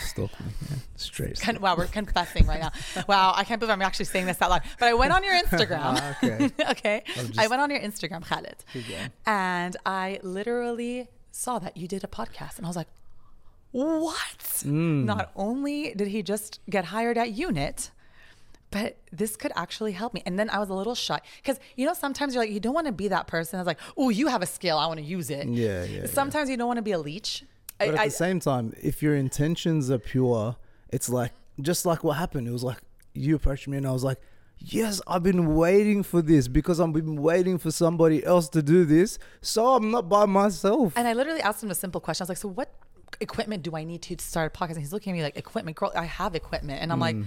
[0.00, 0.44] stalker.
[0.70, 0.76] Yeah.
[0.96, 1.40] Straight.
[1.40, 2.72] Con- wow, we're confessing right now.
[3.08, 4.62] Wow, I can't believe I'm actually saying this out loud.
[4.78, 6.00] But I went on your Instagram.
[6.22, 6.50] Okay.
[6.70, 7.02] okay.
[7.06, 8.64] just- I went on your Instagram, Khaled.
[9.26, 12.56] And I literally saw that you did a podcast.
[12.58, 12.88] And I was like,
[13.72, 14.38] what?
[14.64, 15.04] Mm.
[15.04, 17.90] Not only did he just get hired at Unit,
[18.70, 20.22] but this could actually help me.
[20.26, 22.74] And then I was a little shy because, you know, sometimes you're like, you don't
[22.74, 24.78] want to be that person that's like, oh, you have a skill.
[24.78, 25.46] I want to use it.
[25.48, 26.06] Yeah, yeah, yeah.
[26.06, 27.44] Sometimes you don't want to be a leech.
[27.82, 30.56] I- But at I- the same time, if your intentions are pure,
[30.90, 32.48] it's like just like what happened.
[32.48, 32.78] It was like
[33.14, 34.18] you approached me and I was like,
[34.64, 38.84] Yes, I've been waiting for this because I've been waiting for somebody else to do
[38.84, 39.18] this.
[39.40, 40.92] So I'm not by myself.
[40.96, 42.22] And I literally asked him a simple question.
[42.22, 42.72] I was like, "So what
[43.20, 45.76] equipment do I need to start a podcast?" And he's looking at me like, "Equipment,
[45.76, 45.90] girl.
[45.96, 47.24] I have equipment." And I'm like, Mm.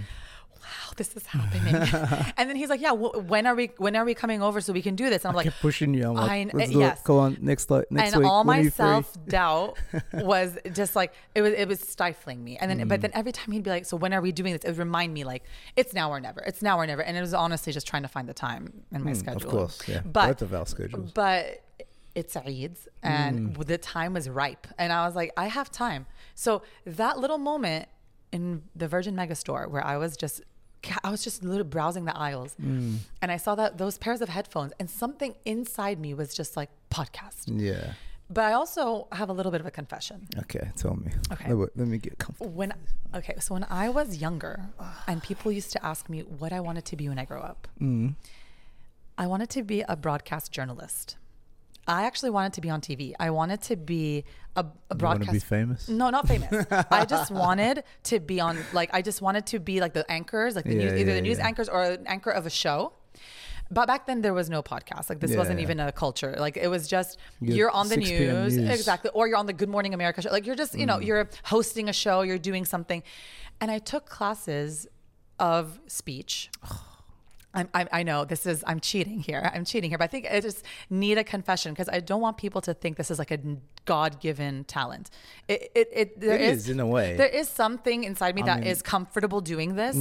[0.66, 1.74] "Wow, this is happening."
[2.36, 3.70] and then he's like, "Yeah, w- when are we?
[3.78, 5.94] When are we coming over so we can do this?" And I'm I like, pushing
[5.94, 6.08] you.
[6.08, 7.00] I'm like, I- let's do yes.
[7.00, 7.04] it.
[7.04, 8.30] Come on, next like next and week.
[8.30, 9.78] all my self doubt
[10.12, 11.52] was just like it was.
[11.52, 12.56] It was stifling me.
[12.58, 12.88] And then, Mm.
[12.88, 14.78] but then every time he'd be like, "So when are we doing this?" It would
[14.78, 15.42] remind me like,
[15.76, 16.40] "It's now or never.
[16.46, 19.02] It's now or never." And it was honestly just trying to find the time in
[19.04, 19.42] my Mm, schedule.
[19.42, 20.00] Of course, yeah.
[20.04, 21.12] But Both of our schedules.
[21.12, 21.62] but
[22.14, 23.66] it's Eid's and Mm.
[23.66, 24.66] the time was ripe.
[24.78, 26.06] And I was like, I have time.
[26.34, 27.88] So that little moment
[28.32, 30.40] in the Virgin Megastore where I was just
[31.04, 32.98] I was just literally browsing the aisles Mm.
[33.22, 36.70] and I saw that those pairs of headphones and something inside me was just like
[36.90, 37.44] podcast.
[37.46, 37.92] Yeah.
[38.28, 40.26] But I also have a little bit of a confession.
[40.38, 41.12] Okay, tell me.
[41.32, 41.52] Okay.
[41.52, 42.50] Let, me- get comfortable.
[42.50, 42.74] When
[43.14, 44.54] okay, so when I was younger
[45.06, 47.68] and people used to ask me what I wanted to be when I grow up.
[47.80, 48.14] Mm.
[49.16, 51.16] I wanted to be a broadcast journalist.
[51.88, 53.14] I actually wanted to be on TV.
[53.20, 54.24] I wanted to be
[54.56, 55.32] a, a You want to broadcast.
[55.32, 55.88] be famous?
[55.88, 56.66] no, not famous.
[56.90, 60.56] I just wanted to be on, like, I just wanted to be like the anchors,
[60.56, 61.46] like the Yeah, news, either yeah, the news yeah.
[61.46, 62.92] anchors or an anchor of a show.
[63.70, 65.08] But back then there was no podcast.
[65.08, 66.36] Like this wasn't even a culture.
[66.38, 68.58] Like it was just You're you're on the news, news.
[68.68, 68.70] Mm.
[68.72, 70.30] exactly, or you're on the Good Morning America show.
[70.30, 73.02] Like you're just you know you're hosting a show, you're doing something,
[73.60, 74.86] and I took classes
[75.40, 76.48] of speech.
[77.56, 79.50] I'm, I, I know this is I'm cheating here.
[79.54, 82.36] I'm cheating here, but I think I just need a confession because I don't want
[82.36, 83.38] people to think this is like a
[83.86, 85.10] God given talent.
[85.48, 87.16] It it, it there It is, in a way.
[87.16, 89.96] There is something inside me that is mean- comfortable doing this,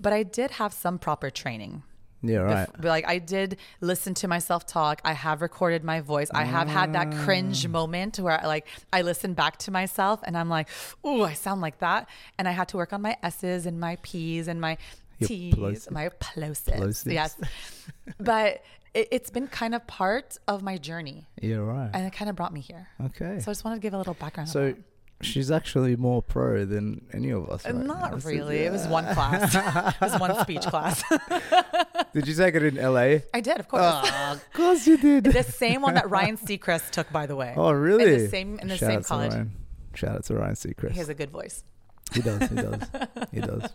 [0.00, 1.82] but I did have some proper training.
[2.20, 2.68] Yeah, right.
[2.72, 5.00] But like I did listen to myself talk.
[5.04, 6.28] I have recorded my voice.
[6.34, 7.68] I have had that cringe Ah.
[7.68, 10.68] moment where I, like I listen back to myself and I'm like,
[11.06, 13.98] "Ooh, I sound like that." And I had to work on my S's and my
[14.02, 14.78] P's and my
[15.26, 15.90] T's, plosives.
[15.90, 16.76] my plosives.
[16.78, 17.12] Plosives.
[17.12, 17.36] Yes.
[18.20, 18.62] but
[18.94, 21.90] it, it's been kind of part of my journey Yeah, right.
[21.92, 22.88] and it kind of brought me here.
[23.06, 23.40] Okay.
[23.40, 24.48] So I just wanted to give a little background.
[24.48, 24.74] So
[25.20, 27.64] she's actually more pro than any of us.
[27.64, 28.58] Right not is- really.
[28.58, 29.54] It was one class.
[29.94, 31.02] it was one speech class.
[32.14, 33.18] Did you take it in LA?
[33.34, 33.82] I did, of course.
[33.84, 35.24] Of course you did.
[35.24, 37.52] the same one that Ryan Seacrest took, by the way.
[37.56, 38.04] oh, really?
[38.04, 39.32] In the same in the Shout same out to college.
[39.32, 39.52] Ryan.
[39.94, 40.92] Shout out to Ryan Seacrest.
[40.92, 41.64] He has a good voice.
[42.14, 42.48] He does.
[42.48, 42.80] He does.
[43.30, 43.70] he does.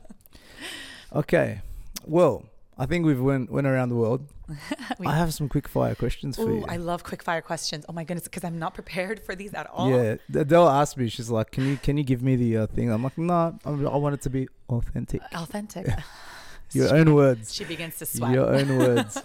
[1.14, 1.62] Okay.
[2.06, 2.46] Well,
[2.78, 4.28] I think we've went went around the world.
[5.00, 6.66] We- I have some quick fire questions for Ooh, you.
[6.68, 7.86] I love quick fire questions.
[7.88, 9.90] Oh my goodness, because I'm not prepared for these at all.
[9.90, 11.08] Yeah, Adele asked me.
[11.08, 13.90] She's like, "Can you can you give me the uh, thing?" I'm like, "No, nah,
[13.90, 15.22] I want it to be authentic.
[15.34, 15.88] Authentic.
[16.74, 17.54] Your own words.
[17.54, 18.34] She begins to sweat.
[18.34, 19.22] Your own words."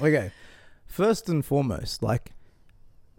[0.00, 0.30] okay.
[0.86, 2.32] First and foremost, like,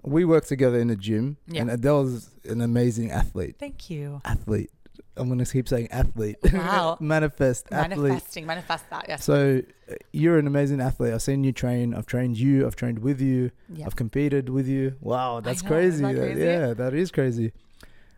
[0.04, 1.62] we work together in the gym, Yeah.
[1.62, 3.56] and Adele's an amazing athlete.
[3.60, 4.22] Thank you.
[4.26, 4.72] Athlete.
[5.16, 6.38] I'm gonna keep saying athlete.
[6.54, 6.98] Wow.
[7.02, 7.98] Manifest athlete.
[8.00, 9.06] Manifesting, manifest that.
[9.08, 9.24] Yes.
[9.24, 11.14] So uh, you're an amazing athlete.
[11.14, 11.94] I've seen you train.
[11.94, 12.66] I've trained you.
[12.68, 13.52] I've trained with you.
[13.74, 13.86] yeah.
[13.86, 14.96] I've competed with you.
[15.02, 16.04] Wow, that's know, crazy.
[16.04, 16.42] that crazy?
[16.42, 17.52] Yeah, that is crazy.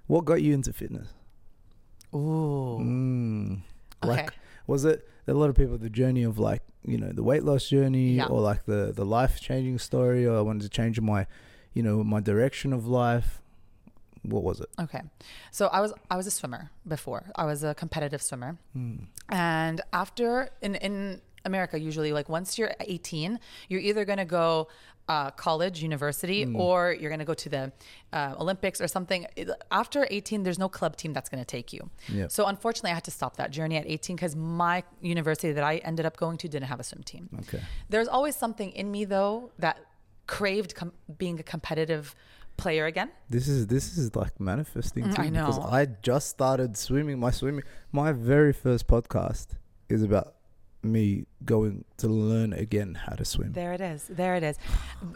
[0.07, 1.07] What got you into fitness?
[2.13, 2.77] Ooh.
[2.81, 3.61] Mm.
[4.03, 4.11] Okay.
[4.15, 4.33] Like,
[4.67, 7.69] was it a lot of people the journey of like you know the weight loss
[7.69, 8.25] journey Yeah.
[8.25, 11.27] or like the the life changing story or I wanted to change my
[11.73, 13.41] you know my direction of life?
[14.23, 14.69] What was it?
[14.79, 15.01] Okay.
[15.51, 17.31] So I was I was a swimmer before.
[17.35, 18.57] I was a competitive swimmer.
[18.75, 19.07] Mm.
[19.29, 24.67] And after in in America usually like once you're 18, you're either going to go
[25.07, 26.55] uh, college, university, Hmm.
[26.55, 27.71] or you're going to go to the
[28.13, 29.25] uh, Olympics or something.
[29.71, 31.89] After 18, there's no club team that's going to take you.
[32.07, 32.27] Yeah.
[32.27, 35.77] So unfortunately, I had to stop that journey at 18 because my university that I
[35.77, 37.27] ended up going to didn't have a swim team.
[37.39, 37.61] Okay.
[37.89, 39.79] There's always something in me though that
[40.29, 42.15] craved com- being a competitive
[42.55, 43.09] player again.
[43.29, 45.05] This is this is like manifesting.
[45.05, 45.47] Mm, Too, I know.
[45.47, 47.19] Because I just started swimming.
[47.19, 47.63] My swimming.
[47.91, 49.47] My very first podcast
[49.89, 50.35] is about
[50.81, 53.51] me going to learn again how to swim.
[53.53, 54.01] There it is.
[54.07, 54.57] There it is.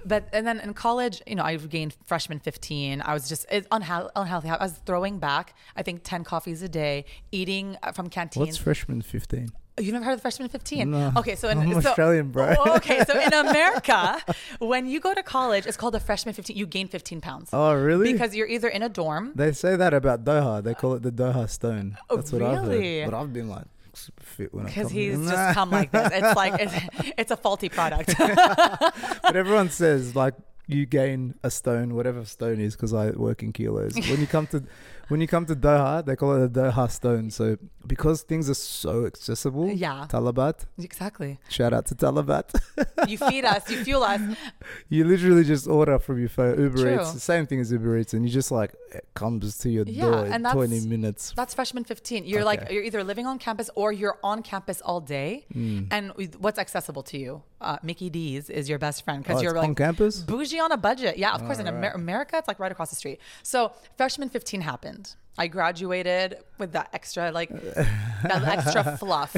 [0.03, 3.01] But and then in college, you know, I gained freshman 15.
[3.01, 4.49] I was just unhealthy, unhealthy.
[4.49, 8.41] I was throwing back, I think 10 coffees a day, eating uh, from canteen.
[8.41, 9.51] What's freshman 15?
[9.79, 10.91] You've never heard of the freshman 15?
[10.91, 11.11] No.
[11.17, 12.53] Okay, so in I'm so, Australian, bro.
[12.59, 14.19] Oh, okay, so in America,
[14.59, 16.55] when you go to college, it's called the freshman 15.
[16.55, 17.49] You gain 15 pounds.
[17.53, 18.13] Oh, really?
[18.13, 19.31] Because you're either in a dorm.
[19.33, 20.63] They say that about Doha.
[20.63, 21.97] They call it the Doha Stone.
[22.09, 23.01] Oh, That's what really?
[23.01, 23.11] I've heard.
[23.11, 26.09] But I've been like super fit when I because he's just come like this.
[26.13, 28.15] It's like it's, it's a faulty product.
[28.17, 30.35] but everyone says like
[30.67, 33.95] you gain a stone, whatever stone is, because I work in kilos.
[33.95, 34.63] When you come to
[35.09, 37.29] when you come to Doha, they call it the Doha stone.
[37.31, 40.65] So because things are so accessible, yeah, Talabat.
[40.79, 41.39] exactly.
[41.49, 42.53] Shout out to Talabat.
[43.07, 44.21] You feed us, you fuel us.
[44.87, 47.01] you literally just order from your phone, Uber True.
[47.01, 49.83] Eats, the same thing as Uber Eats, and you just like it comes to your
[49.85, 51.33] Yeah, door in 20 minutes.
[51.35, 52.23] That's freshman 15.
[52.25, 55.45] You're like, you're either living on campus or you're on campus all day.
[55.53, 55.87] Mm.
[55.91, 57.43] And what's accessible to you?
[57.59, 60.19] Uh, Mickey D's is your best friend Oh, because it's you're like on campus.
[60.21, 61.17] bougie on a budget.
[61.17, 61.59] Yeah, of course.
[61.59, 63.19] In Amer- America, it's like right across the street.
[63.41, 64.61] So freshman 15
[64.93, 65.15] happened.
[65.37, 69.35] I graduated with that extra, like, that extra fluff.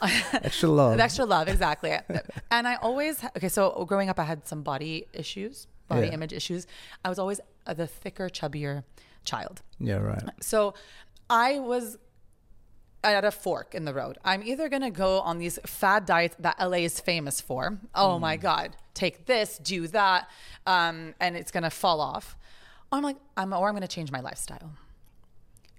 [0.32, 1.00] Extra love.
[1.00, 1.90] Extra love, exactly.
[2.52, 6.12] and I always, okay, so growing up, I had some body issues, body Yeah.
[6.12, 6.68] image issues.
[7.04, 8.84] I was always the thicker, chubbier
[9.24, 9.62] child.
[9.80, 10.22] yeah, right.
[10.40, 10.74] So
[11.28, 11.98] I was
[13.02, 14.18] at a fork in the road.
[14.24, 17.78] I'm either going to go on these fad diets that LA is famous for.
[17.94, 20.28] Oh my God, take this, do that,
[20.66, 22.36] um, and it's going to fall off.
[22.92, 24.70] Or I'm like, I'm, or I'm going to change my lifestyle.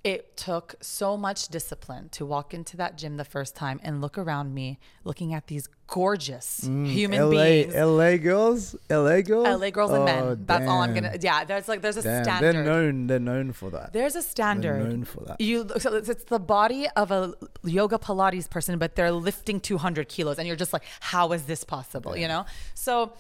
[0.01, 4.17] It took so much discipline to walk into that gym the first time and look
[4.17, 7.75] around me, looking at these gorgeous mm, human LA, beings.
[7.75, 10.43] LA girls, LA girls, LA girls and Oh, men.
[10.45, 11.17] That's all I'm gonna.
[11.19, 12.55] Yeah, there's like there's a Damn, standard.
[12.55, 13.07] they're known.
[13.07, 13.91] They're known for that.
[13.91, 14.81] There's a standard.
[14.81, 15.41] They're known for that.
[15.41, 17.33] You so it's, it's the body of a
[17.65, 21.65] yoga Pilates person, but they're lifting 200 kilos, and you're just like, how is this
[21.65, 22.15] possible?
[22.15, 22.45] You know.
[22.73, 23.11] So,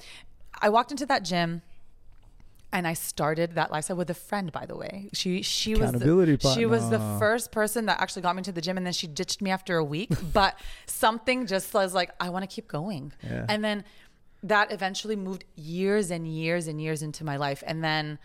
[0.61, 1.61] I walked into that gym,
[2.71, 4.51] and I started that lifestyle with a friend.
[4.51, 6.05] By the way, she she was the,
[6.53, 9.07] she was the first person that actually got me to the gym, and then she
[9.07, 10.11] ditched me after a week.
[10.33, 13.45] but something just was like, I want to keep going, Yeah.
[13.49, 13.83] and then
[14.43, 18.19] that eventually moved years and years and years into my life, and then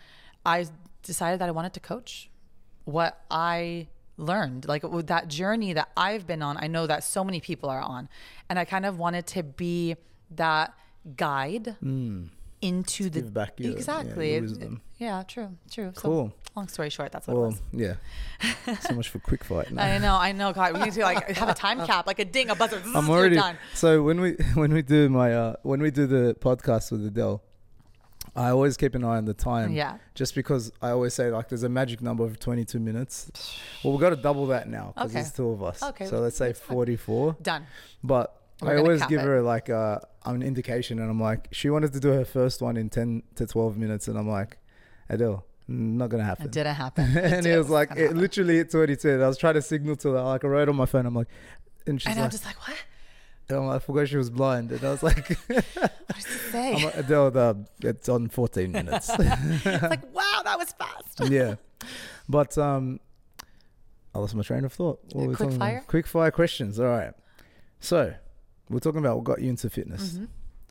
[0.45, 0.67] I
[1.03, 2.29] decided that I wanted to coach
[2.85, 6.57] what I learned, like with that journey that I've been on.
[6.57, 8.09] I know that so many people are on,
[8.49, 9.95] and I kind of wanted to be
[10.31, 10.73] that
[11.17, 12.25] guide hmm.
[12.67, 14.33] Into the back your- yeah, exactly.
[14.35, 15.91] your It- yeah, true, true.
[15.95, 16.27] Cool.
[16.29, 17.61] So, long story short, that's what it Well, was.
[17.73, 17.95] yeah.
[18.81, 19.71] so much for quick fight.
[19.71, 19.83] now.
[19.95, 20.53] I know, I know.
[20.53, 22.81] God, we need to like have a time cap, like a ding, a buzzer.
[22.95, 23.57] I'm already done.
[23.73, 27.41] so when we when we do my uh when we do the podcast with Adele,
[28.35, 29.71] I always keep an eye on the time.
[29.73, 29.97] Yeah.
[30.13, 33.31] Just because I always say like there's a magic number of 22 minutes.
[33.83, 35.13] Well, we've got to double that now because Okay.
[35.21, 35.83] there's two of us.
[35.83, 37.37] Okay, So let's say 44.
[37.41, 37.65] Done.
[38.03, 39.25] But I always give it.
[39.25, 42.77] her like uh, an indication, and I'm like, she wanted to do her first one
[42.77, 44.57] in 10 to 12 minutes, and I'm like,
[45.09, 46.45] Adele, not gonna happen.
[46.45, 47.17] It didn't happen.
[47.17, 49.09] and it was like it literally hit 22.
[49.09, 51.05] And I was trying to signal to her, like I wrote on my phone.
[51.05, 51.27] I'm like,
[51.85, 52.77] and she's and I'm just like, what?
[53.49, 55.65] and I'm like, I forgot she was blind, and I was like, What
[56.15, 56.75] does it say?
[56.75, 59.09] I'm like, Adele, the, it's on 14 minutes.
[59.19, 61.29] it's like, wow, that was fast.
[61.31, 61.55] yeah,
[62.29, 62.99] but um,
[64.13, 64.99] I lost my train of thought.
[65.11, 65.83] What Quick fire?
[65.87, 66.79] Quick fire questions.
[66.79, 67.13] All right.
[67.79, 68.13] So
[68.69, 70.13] we're talking about what got you into fitness.
[70.13, 70.25] Mm-hmm.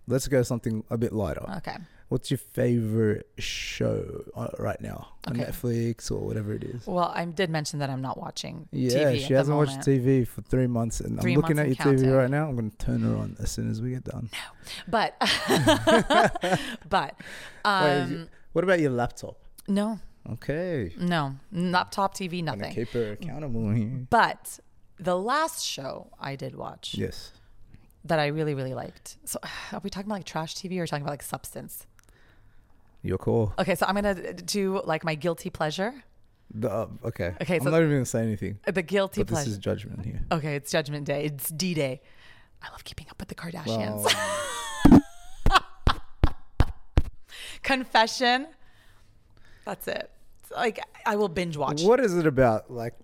[0.07, 1.45] Let's go something a bit lighter.
[1.59, 1.77] Okay.
[2.09, 5.51] What's your favorite show uh, right now on Okay.
[5.51, 6.87] Netflix or whatever it is?
[6.87, 9.27] Well, I did mention that I'm not watching Yeah, TV.
[9.27, 9.79] she hasn't watched.
[9.81, 12.47] TV for three months, and Three I'm looking at your and TV right now.
[12.49, 14.29] I'm going to turn her on as soon as we get done.
[14.33, 14.39] No,
[14.87, 15.17] but,
[16.89, 17.21] but, Wait,
[17.65, 19.39] um, What about your laptop?
[19.67, 19.99] No,
[20.31, 20.93] Okay.
[20.99, 22.73] no, laptop, TV, nothing.
[22.75, 23.75] keep her accountable.
[24.11, 24.61] But
[24.99, 27.33] the last show I did watch Yes.
[28.05, 29.17] That I really, really liked.
[29.25, 29.39] So,
[29.73, 31.87] are we talking about like trash TV or talking about like substance?
[33.03, 33.53] You're cool.
[33.59, 35.93] Okay, so I'm gonna do like my guilty pleasure.
[36.55, 37.35] The, uh, okay.
[37.43, 38.59] Okay, I'm so- not even gonna say anything.
[38.67, 40.21] The guilty But this is judgment here.
[40.33, 41.25] Okay, it's Judgment Day.
[41.25, 42.01] It's D Day.
[42.63, 44.11] I love keeping up with the Kardashians.
[47.63, 48.47] Confession.
[49.65, 50.11] That's it.
[50.43, 51.83] It's Like I will binge watch.
[51.83, 52.71] what is it about?
[52.71, 52.95] Like,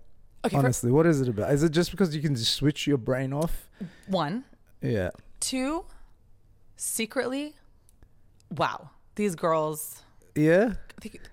[0.45, 1.53] Okay, for- honestly, what is it about?
[1.53, 3.69] Is it just because you can just switch your brain off?
[4.07, 4.45] One,
[4.83, 5.11] Yeah.
[5.41, 5.85] two.
[6.77, 7.57] Secretly,
[8.57, 10.03] wow, these girls.
[10.35, 10.75] Yeah.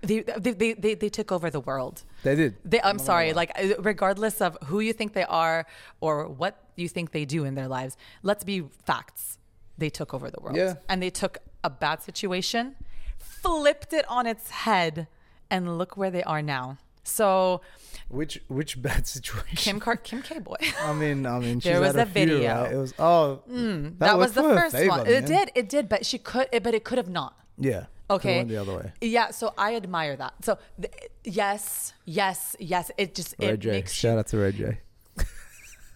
[0.02, 2.04] They, they, they, they, they, took over the world.
[2.24, 2.56] They did.
[2.66, 5.66] They, I'm sorry, like regardless of who you think they are
[6.02, 9.38] or what you think they do in their lives, let's be facts.
[9.78, 10.58] They took over the world.
[10.58, 10.76] Yeah.
[10.90, 12.76] And they took a bad situation,
[13.18, 15.08] flipped it on its head,
[15.50, 16.78] and look where they are now.
[17.08, 17.62] So
[18.10, 19.56] Which which bad situation?
[19.56, 20.56] Kim Car- Kim K boy.
[20.82, 22.62] I mean, I mean, There was a few, video.
[22.64, 22.72] right?
[22.74, 25.04] It was oh, mm, that, was the first favor, one.
[25.04, 25.14] man.
[25.24, 27.34] It did, it did, but she could, it, but it could have not.
[27.58, 27.86] Yeah.
[28.10, 28.38] Okay.
[28.38, 28.92] Went the other way.
[29.02, 30.34] Yeah, so I admire that.
[30.44, 30.94] So th-
[31.26, 32.92] yes, yes, yes.
[32.98, 33.72] It just Ray it J.
[33.72, 34.78] makes Shout out to Ray J.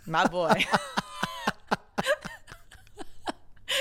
[0.06, 0.54] my boy.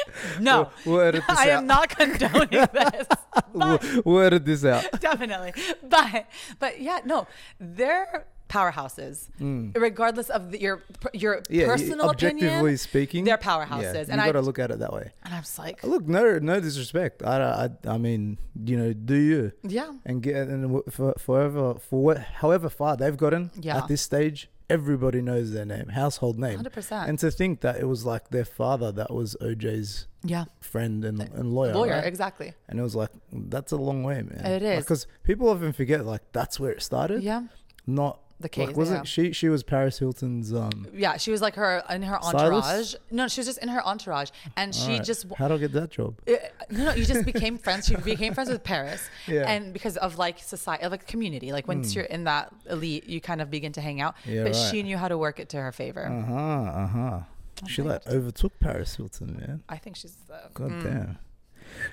[0.41, 1.59] no, We'll, we'll edit this I out.
[1.59, 3.07] am not condoning this.
[3.53, 4.85] we'll, we'll edit this out.
[5.01, 6.27] Definitely, but
[6.59, 7.27] but yeah, no,
[7.59, 9.29] they're powerhouses,
[9.77, 10.83] regardless of the, your
[11.13, 11.47] your Mm.
[11.51, 12.77] Yeah, personal objectively opinion.
[12.79, 15.13] speaking, they're yeah, powerhouses, you and I got to look at it that way.
[15.25, 17.23] and I'm just like, Look, no, no disrespect.
[17.23, 22.03] I, I, I mean, you know, do you yeah, and get and for forever for
[22.03, 23.79] what, however far they've gotten Yeah.
[23.79, 26.57] at this stage, everybody knows their name, household name.
[26.57, 30.45] hundred percent, And to think that it was like their father that was OJ's yeah,
[30.61, 32.05] friend and, and lawyer, lawyer, right?
[32.07, 34.45] exactly, and it was like that's a long way, man.
[34.47, 34.85] It is.
[34.85, 37.23] because people often forget like that's where it started.
[37.23, 37.43] yeah,
[37.87, 39.05] Not The case, Like, wasn't yeah.
[39.05, 39.33] she?
[39.33, 40.55] She was Paris Hilton's.
[40.55, 41.19] Um, yeah.
[41.19, 42.35] She was like her in her Stylist?
[42.35, 42.95] entourage.
[43.11, 45.05] No, she was just in her entourage, and she alright.
[45.05, 46.15] just How would I get that job?
[46.27, 46.37] Uh,
[46.71, 47.87] no, no, you just became friends.
[47.87, 49.43] She became friends with Paris, Yeah.
[49.43, 51.53] And because of like society, like community.
[51.53, 54.15] Like once you're in that elite, you kind of begin to hang out.
[54.25, 54.71] Yeah, but right.
[54.71, 56.07] she knew how to work it to her favor.
[56.07, 56.35] Uh huh.
[56.35, 57.21] Uh huh.
[57.67, 59.63] She like overtook Paris Hilton, man.
[59.69, 60.17] I think she's.
[60.33, 60.83] Uh, God mm.
[60.83, 61.19] damn.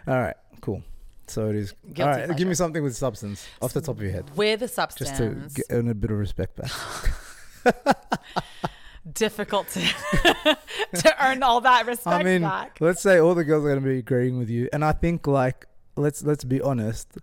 [0.08, 0.36] All right.
[0.62, 0.82] Cool.
[1.28, 1.74] So it is.
[1.94, 2.38] Guilty All right.
[2.38, 5.10] Give me something with substance off the top of your head, with a substance.
[5.10, 6.72] just to get earn a bit of respect back.
[9.14, 9.82] difficult to
[10.96, 12.78] to earn all that respect I mean, back.
[12.80, 15.66] let's say all the girls are gonna be agreeing with you, and I think like
[15.96, 17.18] let's let's be honest.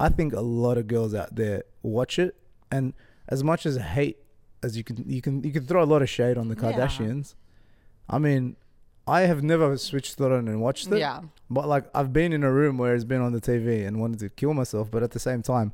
[0.00, 2.34] I think a lot of girls out there watch it,
[2.70, 2.94] and
[3.28, 4.18] as much as hate
[4.62, 6.72] as you can, you can you can throw a lot of shade on the Yeah.
[6.72, 7.34] Kardashians.
[8.08, 8.56] I mean,
[9.06, 10.98] I have never switched it on and watched it.
[10.98, 14.00] Yeah, But like I've been in a room where it's been on the TV and
[14.00, 15.72] wanted to kill myself, but at the same time,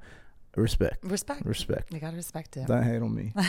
[0.57, 1.47] respect, respect.
[1.47, 1.93] respect.
[1.93, 2.67] You gotta respect it.
[2.67, 3.33] Don't hate on me.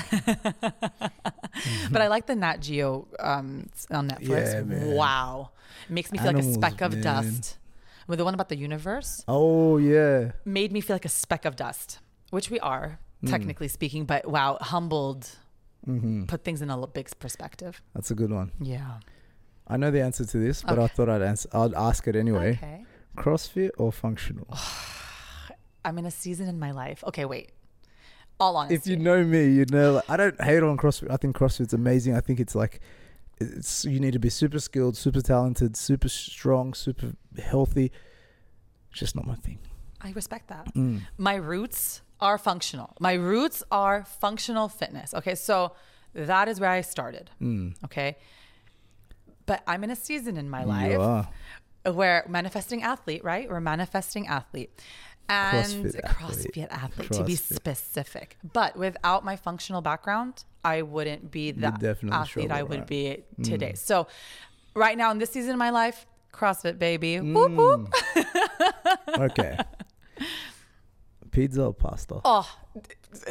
[1.92, 4.54] But I like the Nat Geo um, on Netflix.
[4.54, 4.96] Yeah, man.
[4.96, 5.52] Wow,
[5.88, 7.02] it makes me feel like a speck of man.
[7.04, 7.58] dust.
[8.08, 11.56] With the one about the universe, Oh yeah, made me feel like a speck of
[11.56, 12.00] dust,
[12.32, 13.28] which we are Hmm.
[13.28, 14.06] technically speaking.
[14.06, 15.30] But wow, humbled,
[15.86, 17.82] hmm put things in a big perspective.
[17.94, 18.52] that's a good one.
[18.60, 19.00] Yeah.
[19.68, 21.50] I know the answer to this, but I thought I'd answer.
[21.54, 22.52] I'd ask it anyway.
[22.52, 22.86] Okay.
[23.18, 24.48] CrossFit or functional?
[25.86, 27.04] I'm in a season in my life.
[27.08, 27.52] Okay, wait.
[28.40, 28.76] All honesty.
[28.76, 31.12] if you know me, you know like, I don't hate on CrossFit.
[31.12, 32.16] I think CrossFit's amazing.
[32.16, 32.80] I think it's like
[33.40, 37.92] it's you need to be super skilled, super talented, super strong, super healthy.
[38.90, 39.60] It's just not my thing.
[40.02, 40.74] I respect that.
[40.74, 41.02] Mm.
[41.18, 42.96] My roots are functional.
[43.00, 45.14] My roots are functional fitness.
[45.14, 45.74] Okay, so
[46.14, 47.30] that is where I started.
[47.42, 47.76] Mm.
[47.86, 48.18] Okay.
[49.52, 51.92] But I'm in a season in my You life are.
[51.92, 53.50] where manifesting athlete, right?
[53.50, 54.72] We're manifesting athlete.
[55.28, 56.72] And CrossFit CrossFit athlete.
[56.72, 58.38] athlete, to be specific.
[58.54, 61.68] But without my functional background, I wouldn't be the
[62.14, 62.88] athlete I would right?
[62.88, 63.44] be Mm.
[63.44, 63.74] today.
[63.74, 64.08] So
[64.74, 67.20] right now in this season of my life, CrossFit baby.
[67.20, 67.90] Whoop, whoop.
[68.16, 69.20] Mm.
[69.32, 69.58] okay.
[71.32, 72.22] Pizza or pasta?
[72.24, 72.50] Oh,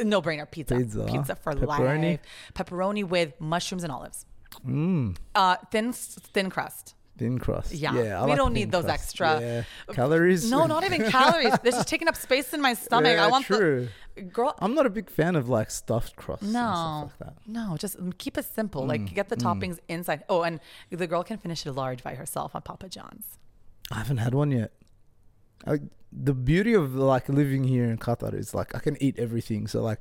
[0.03, 0.49] no brainer.
[0.49, 0.75] Pizza.
[0.75, 1.05] Pizza.
[1.05, 2.11] Pizza for Pepperoni?
[2.11, 2.19] life.
[2.53, 4.25] Pepperoni with mushrooms and olives.
[4.65, 5.15] Mm.
[5.35, 6.95] Uh, thin thin crust.
[7.17, 7.71] Thin crust.
[7.73, 7.91] Yeah.
[7.91, 9.01] I We like don't need those crust.
[9.03, 9.63] extra- Yeah.
[9.93, 10.49] calories.
[10.49, 11.53] No, not even calories.
[11.63, 13.13] This is taking up space in my stomach.
[13.15, 13.89] Yeah, I want true.
[14.15, 14.55] the girl.
[14.59, 17.35] I'm not a big fan of like stuffed crust No, stuff like that.
[17.47, 18.83] no, just keep it simple.
[18.83, 20.23] Mm, Like get the toppings inside.
[20.29, 23.37] Oh, and the girl can finish it large by herself on Papa John's.
[23.91, 24.71] I haven't had one yet.
[25.67, 25.79] I,
[26.11, 29.67] the beauty of like living here in Qatar is like I can eat everything.
[29.67, 29.99] So like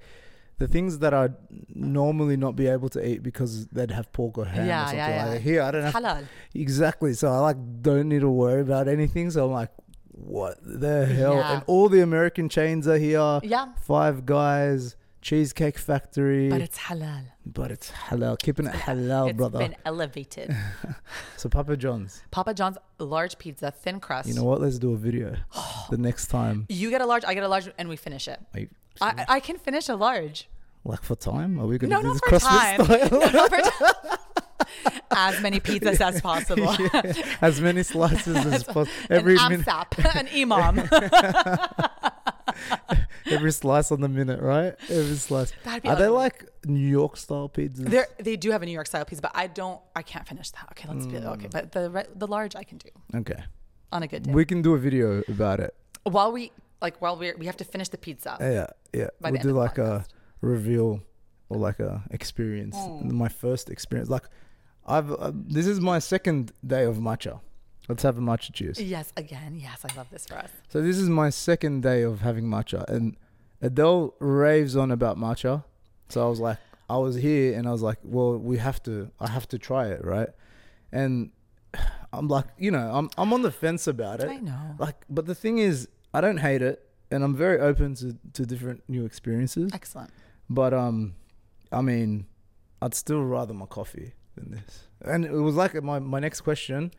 [0.61, 1.35] the things that I'd
[1.75, 4.99] normally not be able to eat because they'd have pork or ham Yeah, or something
[4.99, 5.29] yeah, like yeah.
[5.31, 5.41] that.
[5.41, 6.25] Here I don't have Halal.
[6.55, 7.13] exactly.
[7.15, 9.31] So I like don't need to worry about anything.
[9.31, 9.71] So I'm like,
[10.13, 11.35] what the hell?
[11.37, 11.53] Yeah.
[11.55, 13.41] And all the American chains are here.
[13.43, 13.69] Yeah.
[13.81, 16.51] Five Guys, Cheesecake Factory.
[16.51, 17.23] But it's halal.
[17.47, 18.39] but it's halal.
[18.39, 19.61] Keeping it halal, It's brother.
[19.61, 20.55] been elevated.
[21.39, 22.23] so Papa John's.
[22.31, 24.29] Papa John's large pizza, thin crust.
[24.29, 24.61] You know what?
[24.61, 25.37] Let's do a video
[25.91, 26.67] the next time.
[26.69, 28.39] You get a large, I get a large, and we finish it.
[29.01, 30.50] I, I can finish a large.
[30.85, 31.59] Like for time?
[31.61, 32.85] Are we going to No, do this for CrossFit time.
[33.09, 33.21] style?
[33.21, 34.19] No, not for time.
[35.11, 36.75] as many pizzas as possible.
[37.43, 38.87] as many slices as possible.
[39.11, 40.77] Every an minute, an EMOM.
[43.31, 44.75] every slice on the minute, right?
[44.89, 45.53] Every slice.
[45.83, 47.89] Be Are they like New York style pizzas?
[47.91, 49.81] They're, they do have a New York style pizza, but I don't.
[49.95, 50.69] I can't finish that.
[50.73, 51.27] Okay, let's be Mm.
[51.35, 51.49] okay.
[51.51, 53.43] But the the large I can do okay.
[53.93, 54.33] on a good day.
[54.33, 55.75] We can do a video about it.
[56.05, 58.37] while we like while we we have to finish the pizza.
[58.41, 58.69] Yeah,
[58.99, 59.09] yeah.
[59.21, 60.07] We'll do like a podcast.
[60.41, 61.01] Reveal
[61.49, 62.77] or like a experience.
[62.77, 63.11] Mm.
[63.13, 64.09] My first experience.
[64.09, 64.25] Like,
[64.87, 67.41] I've uh, this is my second day of matcha.
[67.89, 68.81] Let's have a matcha juice.
[68.81, 69.59] Yes, again.
[69.61, 70.51] Yes, I love this for us.
[70.69, 73.17] So this is my second day of having matcha, and
[73.61, 75.65] Adele raves on about matcha.
[76.09, 79.11] So I was like, I was here, and I was like, well, we have to,
[79.21, 80.29] I have to try it, right?
[80.93, 81.31] And
[82.13, 84.43] I'm like, you know, I'm I'm on the fence about I it.
[84.43, 84.77] know.
[84.79, 88.47] Like, but the thing is, I don't hate it, and I'm very open to to
[88.47, 89.73] different new experiences.
[89.75, 90.11] Excellent.
[90.51, 91.15] But um,
[91.71, 92.27] I mean,
[92.83, 94.89] I'd still rather my coffee than this.
[95.03, 96.91] And it was like my my next question.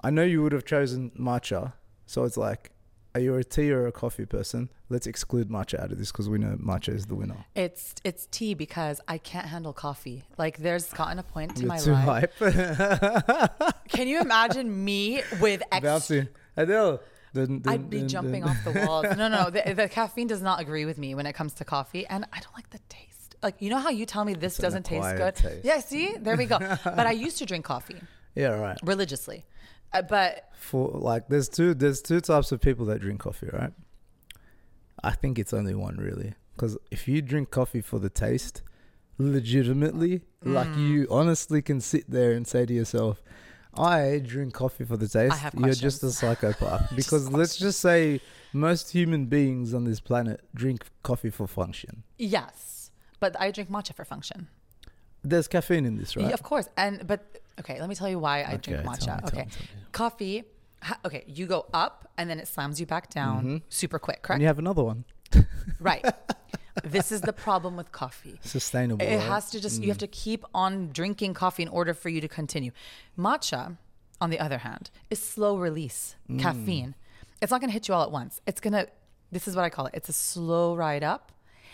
[0.00, 1.72] I know you would have chosen matcha,
[2.06, 2.70] so it's like,
[3.14, 4.68] are you a tea or a coffee person?
[4.90, 7.44] Let's exclude matcha out of this because we know matcha is the winner.
[7.54, 10.24] It's it's tea because I can't handle coffee.
[10.36, 12.32] Like there's gotten a point to You're my too life.
[12.38, 13.78] hype.
[13.88, 17.00] Can you imagine me with ex- Bouncing, Adele.
[17.34, 19.06] Dun, dun, I'd be dun, jumping off the walls.
[19.16, 22.06] No, no, the, the caffeine does not agree with me when it comes to coffee,
[22.06, 23.36] and I don't like the taste.
[23.42, 25.34] Like you know how you tell me this an doesn't taste good.
[25.36, 25.64] taste.
[25.64, 26.58] Yeah, see, there we go.
[26.58, 28.00] but I used to drink coffee
[28.34, 28.78] Yeah, right.
[28.82, 29.44] religiously,
[29.92, 33.72] uh, but For like, there's two there's two types of people that drink coffee, right?
[35.04, 38.62] I think it's only one really, because if you drink coffee for the taste,
[39.18, 40.88] legitimately, like Mm.
[40.88, 43.22] you honestly can sit there and say to yourself,
[43.78, 48.20] "I drink coffee for the taste." have You're just a psychopath because let's just say
[48.52, 52.02] most human beings on this planet drink coffee for function.
[52.16, 54.48] yes, but I drink matcha for function.
[55.22, 56.26] There's caffeine in this, right?
[56.26, 56.68] Yeah, of course.
[56.76, 59.00] And but okay, let me tell you why I drink Okay, tell matcha.
[59.16, 59.82] me, tell okay, me, tell me.
[59.92, 60.44] coffee.
[60.82, 63.56] Ha- okay, you go up and then it slams you back down mm-hmm.
[63.68, 64.22] super quick.
[64.22, 64.36] Correct?
[64.36, 65.04] And you have another one,
[65.80, 66.04] Right.
[66.84, 68.38] this is the problem with coffee.
[68.42, 69.04] sustainable.
[69.04, 69.20] It right?
[69.20, 69.88] has to just you mm.
[69.88, 72.70] have to keep on drinking coffee in order for you to continue.
[73.18, 73.76] Matcha,
[74.20, 76.40] on the other hand, is slow release Mm.
[76.40, 76.94] caffeine.
[77.40, 78.40] It's not going to hit you all at once.
[78.46, 78.88] It's going to
[79.30, 79.94] this is what I call it.
[79.94, 81.32] It's a slow ride up.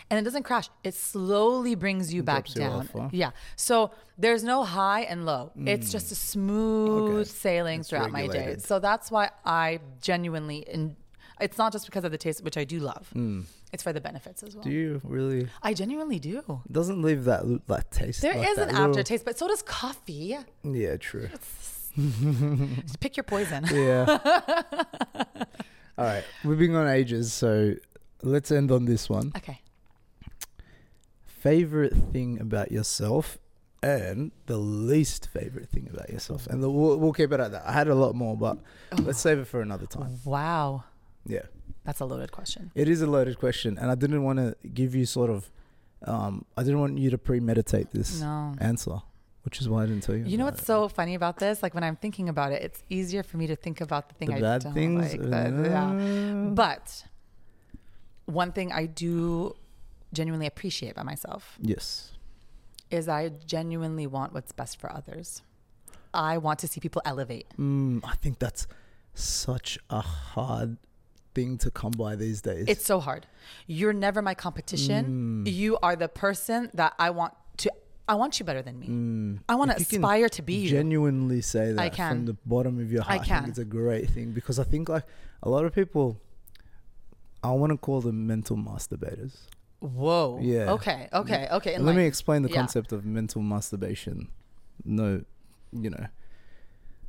[0.09, 0.69] And it doesn't crash.
[0.83, 2.79] It slowly brings you back Drops you down.
[2.81, 3.09] off, huh?
[3.11, 3.31] Yeah.
[3.55, 5.51] So there's no high and low.
[5.57, 5.67] Mm.
[5.67, 7.23] It's just a smooth Okay.
[7.29, 8.57] sailing It's throughout my day.
[8.59, 10.95] So that's why I genuinely in
[11.41, 13.09] it's not just because of the taste, which I do love.
[13.15, 13.45] Mm.
[13.75, 14.63] It's for the benefits as well.
[14.63, 15.49] Do you really?
[15.61, 16.61] I genuinely do.
[16.65, 18.21] It doesn't leave that that taste.
[18.21, 20.37] There is like that an little- aftertaste, but so does coffee.
[20.63, 21.27] Yeah, true.
[21.97, 23.65] Just pick your poison.
[23.69, 24.05] Yeah.
[25.97, 27.73] All right, we've been on ages, so
[28.23, 29.33] let's end on this one.
[29.35, 29.59] Okay.
[31.25, 33.39] Favorite thing about yourself,
[33.83, 37.63] and the least favorite thing about yourself, and the, we'll, we'll keep it at that.
[37.65, 38.57] I had a lot more, but
[38.93, 39.01] oh.
[39.01, 40.19] let's save it for another time.
[40.23, 40.85] Wow.
[41.25, 41.43] Yeah,
[41.85, 42.71] That's a loaded question.
[42.75, 45.49] it is a loaded question, and I didn't want to give you sort of,
[46.03, 48.55] um, I didn't want you to premeditate this No.
[48.59, 48.97] answer,
[49.43, 50.25] which is why I didn't tell you.
[50.25, 50.65] You know what's it.
[50.65, 51.61] so funny about this?
[51.63, 54.29] Like when I'm thinking about it, it's easier for me to think about the thing
[54.29, 55.15] the I bad don't things?
[55.15, 55.21] like.
[55.21, 56.49] the- yeah.
[56.53, 57.05] But
[58.25, 59.55] one thing I do
[60.13, 62.13] genuinely appreciate about myself yes.
[62.89, 65.41] is I genuinely want what's best for others.
[66.13, 67.47] I want to see people elevate.
[67.59, 68.67] Mm, I think that's
[69.13, 70.77] such a hard
[71.35, 72.65] thing to come by these days.
[72.67, 73.27] It's so hard.
[73.67, 75.43] You're never my competition.
[75.45, 75.53] Mm.
[75.53, 77.71] You are the person that I want to.
[78.07, 79.39] I want you better than me.
[79.49, 79.91] I want to Mm.
[79.97, 80.69] Aspire to be you.
[80.69, 82.09] genuinely say that I can.
[82.11, 83.21] from the bottom of your heart.
[83.21, 83.37] I, can.
[83.43, 85.03] think it's a great thing because I think like
[85.43, 86.19] a lot of people,
[87.43, 89.33] I want to call them mental masturbators.
[89.79, 90.39] Whoa.
[90.41, 90.71] Yeah.
[90.73, 91.09] Okay.
[91.13, 91.47] Okay.
[91.51, 91.73] Okay.
[91.75, 92.55] And let me explain the Yeah.
[92.55, 94.29] concept of mental masturbation.
[94.83, 95.23] No,
[95.71, 96.05] you know,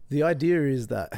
[0.09, 1.13] the idea is that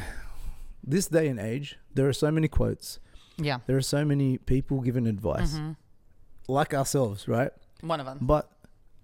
[0.90, 2.98] this day and age, there are so many quotes,
[3.36, 3.58] Yeah.
[3.66, 5.72] there are so many people giving advice, Mm-hmm.
[6.48, 7.52] like ourselves, right?
[7.80, 8.18] One of them.
[8.22, 8.50] But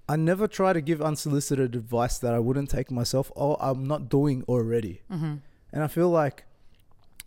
[0.08, 4.08] I never try to give unsolicited advice that I wouldn't take myself or I'm not
[4.08, 5.02] doing already.
[5.10, 5.34] Mm-hmm.
[5.72, 6.44] And I feel like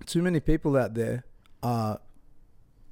[0.05, 1.23] too many people out there
[1.63, 1.99] are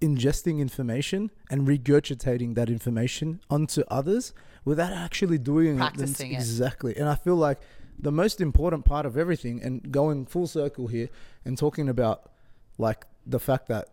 [0.01, 4.33] ingesting information and regurgitating that information onto others
[4.65, 5.77] without actually doing it.
[5.77, 6.35] Practicing it.
[6.35, 6.95] Exactly.
[6.97, 7.59] And I feel like
[7.97, 11.09] the most important part of everything and going full circle here
[11.43, 12.29] and talking about
[12.77, 13.89] like the fact that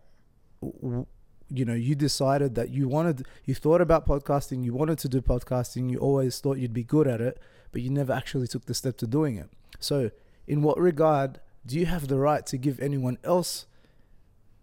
[0.61, 5.21] you know you decided that you wanted you thought about podcasting you wanted to do
[5.21, 7.39] podcasting you always thought you'd be good at it
[7.71, 9.49] but you never actually took the step to doing it
[9.79, 10.09] so
[10.47, 13.65] in what regard do you have the right to give anyone else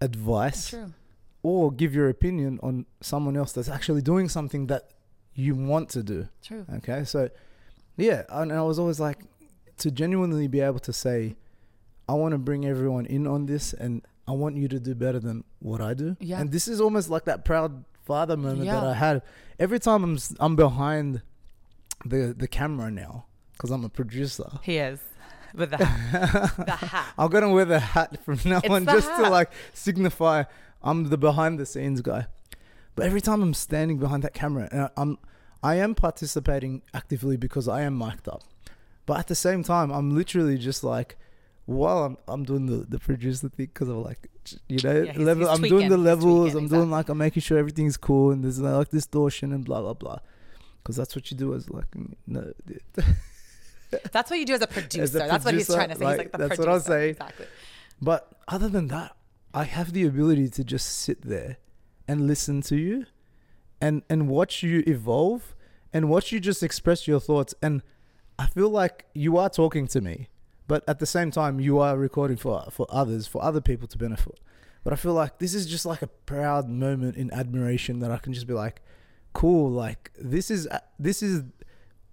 [0.00, 0.92] advice True.
[1.42, 4.90] or give your opinion on someone else that's actually doing something that
[5.34, 6.66] you want to do True.
[6.76, 7.30] Okay, so
[8.00, 9.18] yeah, and I was always like
[9.78, 11.36] to genuinely be able to say,
[12.08, 15.18] I want to bring everyone in on this, and I want you to do better
[15.18, 16.16] than what I do.
[16.20, 16.40] Yeah.
[16.40, 19.22] And this is almost like that proud father moment that I had
[19.58, 21.22] every time I'm I'm behind
[22.04, 24.50] the the camera now because I'm a producer.
[24.62, 24.98] He is
[25.54, 26.66] with the hat.
[26.66, 27.06] the hat.
[27.18, 30.44] I'm gonna wear the hat from now It's on just to like signify
[30.82, 32.26] I'm the behind the scenes guy.
[32.96, 35.18] But every time I'm standing behind that camera, and I- I'm
[35.62, 38.42] I am participating actively because I am mic'd up.
[39.06, 41.16] But at the same time, I'm literally just like
[41.66, 44.28] while I'm I'm doing the the producer thing because I'm like
[44.68, 46.52] you know Yeah, he's- level he's I'm doing the levels.
[46.52, 49.64] tweaking, I'm doing like I'm making sure everything's cool and there's no, like distortion and
[49.64, 50.18] blah blah blah.
[50.82, 51.86] Because that's what you do as like
[52.26, 52.52] no,
[54.12, 55.02] That's what you do as a producer.
[55.02, 56.04] As a that's what he's trying to say.
[56.04, 56.70] like, he's like the that's producer.
[56.70, 57.10] what I'm saying.
[57.10, 57.46] Exactly.
[58.00, 59.16] But other than that,
[59.52, 61.56] I have the ability to just sit there
[62.06, 63.06] and listen to you
[63.80, 65.54] and and watch you evolve
[65.92, 67.82] and watch you just express your thoughts and
[68.38, 70.28] I feel like you are talking to me,
[70.66, 73.98] but at the same time you are recording for for others, for other people to
[73.98, 74.38] benefit.
[74.82, 78.16] But I feel like this is just like a proud moment in admiration that I
[78.16, 78.80] can just be like,
[79.34, 81.42] cool, like this is uh, this is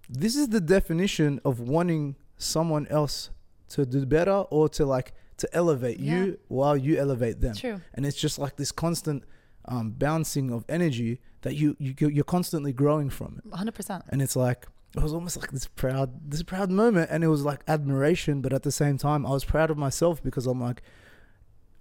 [0.09, 3.29] this is the definition of wanting someone else
[3.69, 6.17] to do better or to like to elevate Yeah.
[6.25, 7.81] you while you elevate them True.
[7.93, 9.23] and it's just like this constant
[9.67, 14.03] um, bouncing of energy that you, you you're constantly growing from it 100%.
[14.09, 17.43] and it's like it was almost like this proud this proud moment and it was
[17.43, 20.81] like admiration but at the same time i was proud of myself because i'm like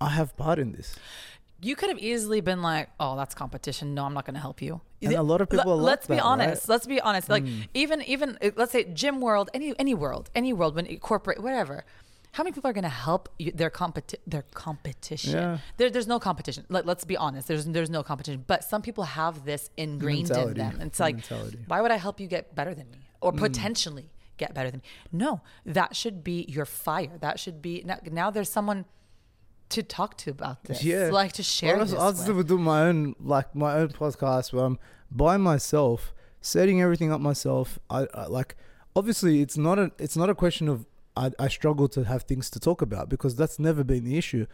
[0.00, 0.96] i have part in this
[1.68, 3.94] You could have easily been like, "Oh, that's competition.
[3.96, 6.06] No, I'm not going to help you." And a lot of people are like let's
[6.06, 6.62] be that, honest.
[6.62, 6.72] right?
[6.72, 7.26] Let's be honest.
[7.34, 7.44] Like
[7.82, 11.76] even even uh, let's say gym world, any any world, any world, when corporate, whatever.
[12.36, 15.32] How many people are going to help you, their competi- their competition?
[15.32, 15.58] Yeah.
[15.78, 16.66] There, there's no competition.
[16.68, 17.48] Let, let's be honest.
[17.48, 18.44] There's there's no competition.
[18.46, 20.60] But some people have this ingrained in Mentality.
[20.60, 20.80] them.
[20.82, 21.60] It's like, Mentality.
[21.66, 23.38] why would I help you get better than me or mm.
[23.38, 24.86] potentially get better than me?
[25.12, 27.16] No, that should be your fire.
[27.20, 28.00] That should be now.
[28.04, 28.84] Now there's someone
[29.70, 30.84] to talk to about this.
[30.84, 33.88] yeah like to share I was, this I was doing my own like my own
[33.88, 34.78] podcast where i'm
[35.10, 38.54] by myself setting everything up myself I, I like
[38.94, 40.86] obviously it's not a it's not a question of
[41.16, 44.46] I, I struggle to have things to talk about because that's never been the issue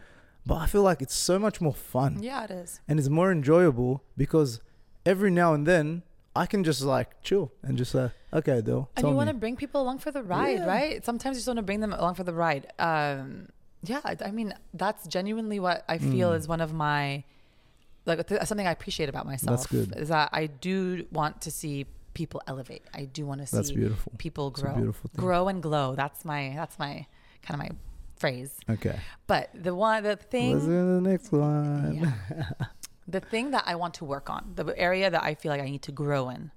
[0.45, 2.79] but i feel like it's so much more fun Yeah, it is.
[2.87, 4.61] and it's more enjoyable because
[5.05, 6.03] every now and then
[6.35, 9.55] i can just like chill and just say okay Dil, And you want to bring
[9.55, 10.65] people along for the ride, Yeah.
[10.75, 11.05] right?
[11.05, 12.65] Sometimes you just want to bring them along for the ride.
[12.79, 13.49] Um,
[13.83, 16.37] yeah, I- I mean, that's genuinely what I feel Mm.
[16.37, 17.23] is one of my,
[18.07, 19.51] like, th- something I appreciate about myself.
[19.55, 19.95] That's good.
[20.03, 22.83] Is that I do want to see people elevate.
[22.93, 25.95] I do want to see that's beautiful people grow, grow and glow.
[25.95, 27.05] That's my, that's my
[27.41, 27.71] kind of my
[28.15, 28.53] phrase.
[28.69, 32.49] okay But the one, the let's thing, to the next one Yeah.
[33.07, 35.69] the thing that I want to work on, the area that I feel like I
[35.69, 36.51] need to grow in,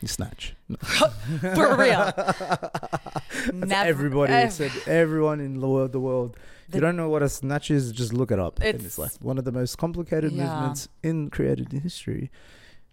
[0.00, 0.76] you snatch No.
[1.56, 2.12] for real.
[3.52, 6.36] Never- everybody ev- said everyone in the world the world
[6.68, 8.98] if you don't know what a snatch is just look it up and it's It's-
[8.98, 10.44] like one of the most complicated Yeah.
[10.44, 12.30] movements in created history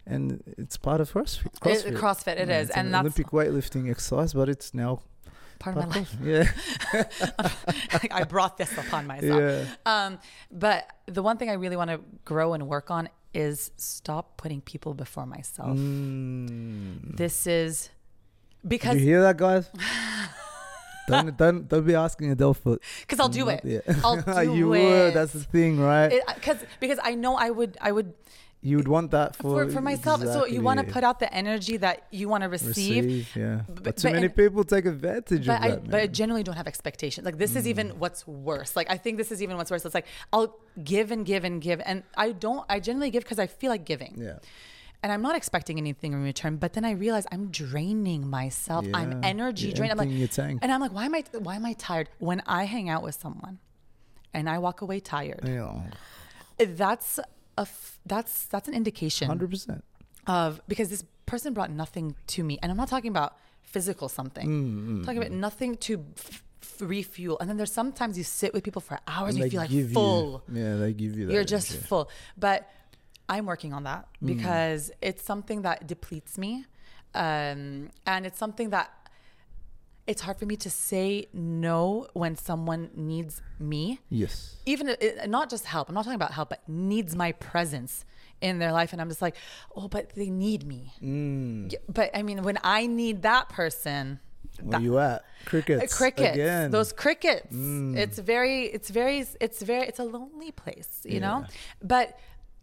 [0.06, 1.96] and it's part of CrossFit, It- CrossFit.
[1.96, 5.00] CrossFit, it Yeah, is, it's an and that's Olympic weightlifting exercise but it's now
[5.58, 6.16] part of my life.
[6.22, 6.48] yeah
[8.10, 9.40] I brought this upon myself.
[9.40, 10.18] yeah Um,
[10.50, 14.60] but the one thing I really want to grow and work on is stop putting
[14.60, 15.76] people before myself.
[15.78, 17.16] Mm.
[17.16, 17.90] This is
[18.62, 19.70] Did because you hear that guys
[21.08, 23.84] don't, don't don't be asking Adele for because I'll do not- it.
[24.04, 24.82] I'll do you it.
[24.82, 28.14] would that's the thing right Because because I know I would I would
[28.62, 30.20] you would want that for for, for myself.
[30.22, 33.04] So you want to put out the energy that you want to receive.
[33.04, 33.62] receive, yeah.
[33.66, 35.84] but- But, too but many in- people take advantage of I, that.
[35.90, 36.12] but I man.
[36.12, 37.24] generally don't have expectations.
[37.24, 37.96] Like this is even Mm.
[38.02, 38.76] what's worse.
[38.76, 39.84] Like I think this is even what's worse.
[39.86, 40.58] It's like I'll
[40.92, 42.64] give and give and give, and I don't.
[42.68, 44.14] I generally give because I feel like giving.
[44.18, 44.38] yeah,
[45.02, 46.56] and I'm not expecting anything in return.
[46.56, 48.84] But then I realize I'm draining myself.
[48.92, 49.92] I'm energy drained.
[49.92, 50.58] I'm like, your tank.
[50.62, 51.24] and I'm like, why am I?
[51.46, 52.10] Why am I tired?
[52.18, 53.58] When I hang out with someone,
[54.34, 55.80] and I walk away tired, yeah,
[56.58, 57.18] that's
[57.60, 59.82] a f- that's that's an indication hundred percent.
[60.26, 61.02] of because this
[61.32, 63.30] person brought nothing to me, and I'm not talking about
[63.74, 64.48] physical something.
[64.48, 66.42] Mm, I'm talking about nothing to f-
[66.80, 67.36] refuel.
[67.40, 70.42] And then there's sometimes you sit with people for hours and you feel like full
[70.60, 71.32] yeah, they give you that.
[71.34, 71.86] you're just energy.
[71.90, 72.10] full.
[72.36, 72.68] But
[73.28, 74.26] I'm working on that Mm.
[74.34, 76.52] because it's something that depletes me.
[77.14, 78.90] Um, and it's something that
[80.10, 83.82] it's hard for me to say no when someone needs me.
[84.22, 84.56] Yes.
[84.66, 85.88] Even it, not just help.
[85.88, 88.04] I'm not talking about help, but needs my presence
[88.40, 89.36] in their life, and I'm just like,
[89.76, 90.82] oh, but they need me.
[91.02, 91.72] Mm.
[91.72, 94.18] Yeah, But I mean, when I need that person,
[94.62, 95.22] Where you at?
[95.44, 95.82] Crickets.
[95.94, 96.70] uh, crickets Again.
[96.76, 97.96] those crickets Mm.
[97.96, 101.38] it's very it's very it's very it's a lonely place you know
[101.94, 102.06] but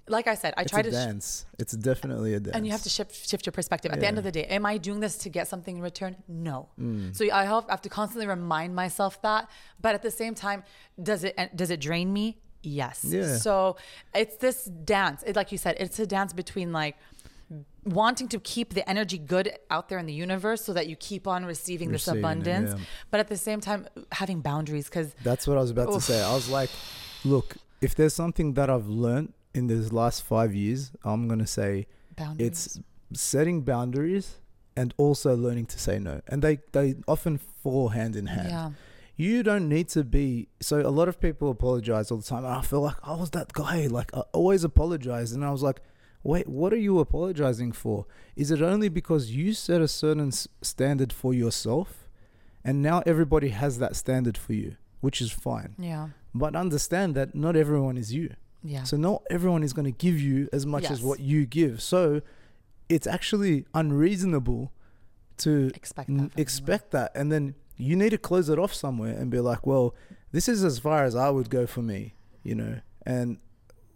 [0.10, 1.45] like i said i it's try to sh- dance.
[1.60, 2.55] It's definitely a dance.
[2.55, 4.66] and you have to shift shift your perspective at the end of the day am
[4.66, 7.16] i doing this to get something in return no Mm.
[7.16, 9.49] so i have, I have to constantly remind myself that
[9.82, 10.64] but at the same time
[11.10, 12.26] does it does it drain me
[12.64, 13.38] yes Yeah.
[13.38, 13.78] so
[14.16, 16.95] it's this dance it, like you said it's a dance between like
[17.84, 21.28] wanting to keep the energy good out there in the universe so that you keep
[21.28, 22.86] on receiving this Receiving it, abundance yeah.
[23.12, 26.22] but at the same time having boundaries because That's what I was about to say.
[26.22, 26.70] I was like,
[27.24, 31.72] look, if there's something that I've learned in those last five years, I'm gonna say
[32.16, 32.64] boundaries it's
[33.14, 34.28] setting boundaries
[34.80, 36.16] and also learning to say no.
[36.32, 38.49] And they they often fall hand in hand.
[38.58, 38.70] yeah
[39.28, 40.28] You don't need to be.
[40.70, 42.43] So a lot of people apologize all the time.
[42.49, 43.78] And I feel like I was that guy.
[43.99, 45.80] Like I always apologize, and I was like,
[46.32, 47.97] wait, what are you apologizing for?
[48.41, 50.32] Is it only because you set a certain
[50.72, 51.89] standard for yourself,
[52.68, 54.70] and now everybody has that standard for you,
[55.05, 55.72] which is fine.
[55.91, 56.05] yeah
[56.43, 58.28] But understand that not everyone is you.
[58.68, 58.84] Yeah.
[58.84, 61.82] So not everyone is going to give you as much as what you give.
[61.82, 62.22] So
[62.89, 64.72] it's actually unreasonable
[65.38, 67.11] to expect that expect that.
[67.15, 69.93] And then you need to close it off somewhere and be like well
[70.32, 72.15] this is as far as i would go for me
[72.47, 72.80] you know?
[73.05, 73.38] And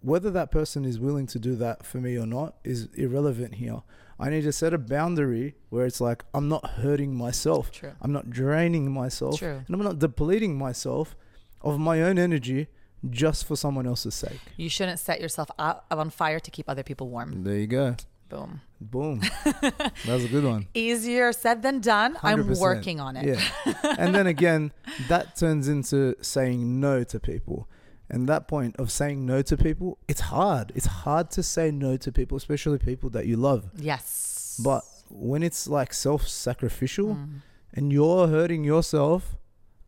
[0.01, 3.81] whether that person is willing to do that for me or not is irrelevant here.
[4.19, 7.71] I need to set a boundary where it's like i'm not hurting myself.
[7.71, 7.93] True.
[8.01, 9.39] i'm not draining myself.
[9.39, 9.63] True.
[9.65, 11.15] and i'm not depleting myself
[11.61, 12.67] of my own energy
[13.09, 17.09] just for someone else's sake You shouldn't set yourself on fire to keep other people
[17.09, 17.43] warm.
[17.43, 17.95] there you go
[18.29, 18.61] Boom.
[18.79, 22.17] boom that was a good one Easier said than done.
[22.23, 23.25] i am working on it.
[23.65, 23.95] Yeah.
[23.97, 24.71] and then again,
[25.09, 27.67] that turns into saying no to people.
[28.09, 30.71] And that point of saying no to people, it's hard.
[30.75, 33.69] It's hard to say no to people, especially people that you love.
[33.77, 34.59] Yes.
[34.63, 37.41] But when it's like self sacrificial Mm.
[37.73, 39.35] and you're hurting yourself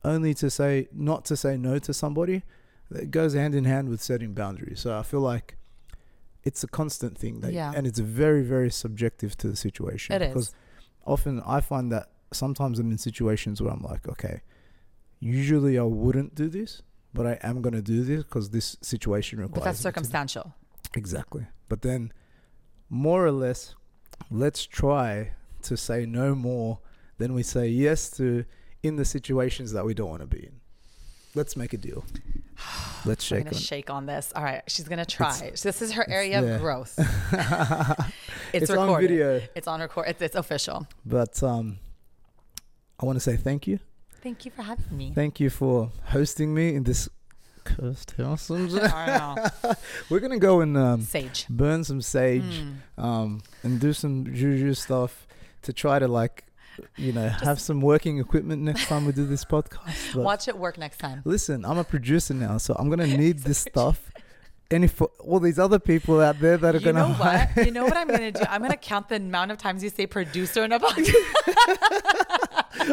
[0.03, 2.43] only to say not to say no to somebody,
[2.95, 4.79] it goes hand in hand with setting boundaries.
[4.79, 5.57] So I feel like
[6.43, 7.71] it's a constant thing that Yeah.
[7.75, 10.13] and it's very, very subjective to the situation.
[10.15, 10.55] It because is.
[11.05, 14.41] often I find that sometimes I'm in situations where I'm like, okay,
[15.19, 16.81] usually I wouldn't do this,
[17.13, 19.59] but I am going to do this because this situation requires.
[19.59, 20.53] But that's circumstantial.
[20.93, 21.47] Exactly.
[21.69, 22.11] But then,
[22.89, 23.75] more or less,
[24.29, 25.31] let's try
[25.63, 26.79] to say no more
[27.17, 28.45] than we say yes to
[28.81, 30.59] in the situations that we don't want to be in.
[31.35, 32.03] Let's make a deal.
[33.05, 33.61] Let's shake gonna on.
[33.61, 34.31] shake on this.
[34.35, 35.35] All right, she's gonna try.
[35.37, 36.47] It's- this is her area yeah.
[36.55, 36.93] of growth.
[38.53, 39.09] it's It's, on recorded.
[39.09, 40.05] video, It's on record.
[40.07, 40.87] It's, it's official.
[41.05, 41.79] but um,
[42.99, 43.79] I want to say thank you.
[44.21, 45.11] Thank you for having me.
[45.13, 47.09] Thank you for hosting me in this
[47.65, 48.49] cursed house.
[48.51, 49.73] I know.
[50.09, 51.45] We're gonna go and um, Sage.
[51.49, 52.75] burn some sage Mm.
[53.03, 55.27] um, and do some juju stuff
[55.63, 56.45] to try to like,
[56.97, 60.13] you know, have some working equipment next time we do this podcast.
[60.13, 61.21] But Watch it work next time.
[61.25, 64.11] listen, I'm a producer now, so I'm gonna need this stuff.
[64.71, 67.49] And if all these other people out there that are You gonna You know hire-
[67.55, 67.65] what?
[67.65, 68.41] You know what I'm gonna do?
[68.49, 71.13] I'm gonna count the amount of times you say producer in a podcast.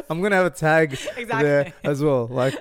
[0.11, 1.26] I'm gonna have a tag Exactly.
[1.43, 2.55] there as well, like.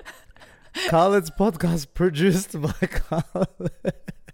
[0.88, 3.70] Khaled's podcast produced by Khaled.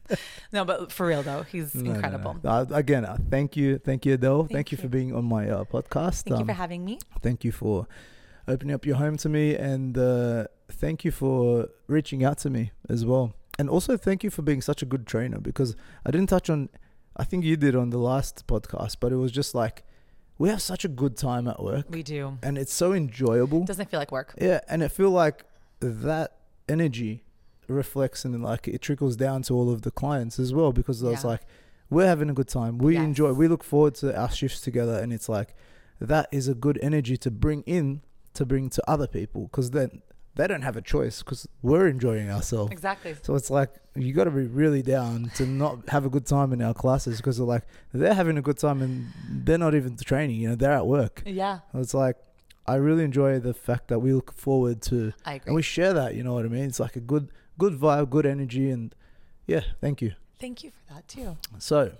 [0.52, 1.94] No, but for real though, he's No, no, no.
[1.96, 2.36] incredible.
[2.44, 4.42] Uh, again, uh, thank you, thank you, Adele.
[4.42, 6.22] Thank, Thank you for being on my uh, podcast.
[6.22, 6.98] Thank you Um, for having me.
[7.22, 7.86] thank you for
[8.48, 12.70] opening up your home to me, and uh, thank you for reaching out to me
[12.88, 13.34] as well.
[13.58, 16.68] And also, thank you for being such a good trainer because I didn't touch on.
[17.16, 19.82] I think you did on the last podcast, but it was just like
[20.38, 22.36] we have such a good time at work, We do.
[22.42, 23.64] and it's so enjoyable.
[23.64, 24.34] Doesn't feel like work.
[24.38, 25.44] Yeah, and it feel like
[25.80, 26.36] that
[26.68, 27.24] energy
[27.68, 31.10] reflects and like it trickles down to all of the clients as well because I
[31.10, 31.42] was like,
[31.90, 32.78] we're having a good time.
[32.78, 33.04] We Yes.
[33.04, 33.32] enjoy.
[33.32, 35.54] We look forward to our shifts together, and it's like
[36.00, 38.02] that is a good energy to bring in
[38.34, 40.02] to bring to other people because then
[40.34, 42.70] they don't have a choice because we're enjoying ourselves.
[42.70, 43.14] Exactly.
[43.22, 46.52] So it's like you got to be really down to not have a good time
[46.52, 47.62] in our classes because they're like
[47.94, 50.36] they're having a good time and they're not even training.
[50.40, 51.22] You know, they're at work.
[51.24, 52.16] Yeah, It's like
[52.66, 55.46] I really enjoy the fact that we look forward to I agree.
[55.46, 56.14] and we share that.
[56.16, 56.64] You know what I mean?
[56.64, 58.94] It's like a good, good vibe, good energy, and
[59.46, 60.12] yeah, thank you.
[60.38, 61.36] Thank you for that too.
[61.58, 61.92] So,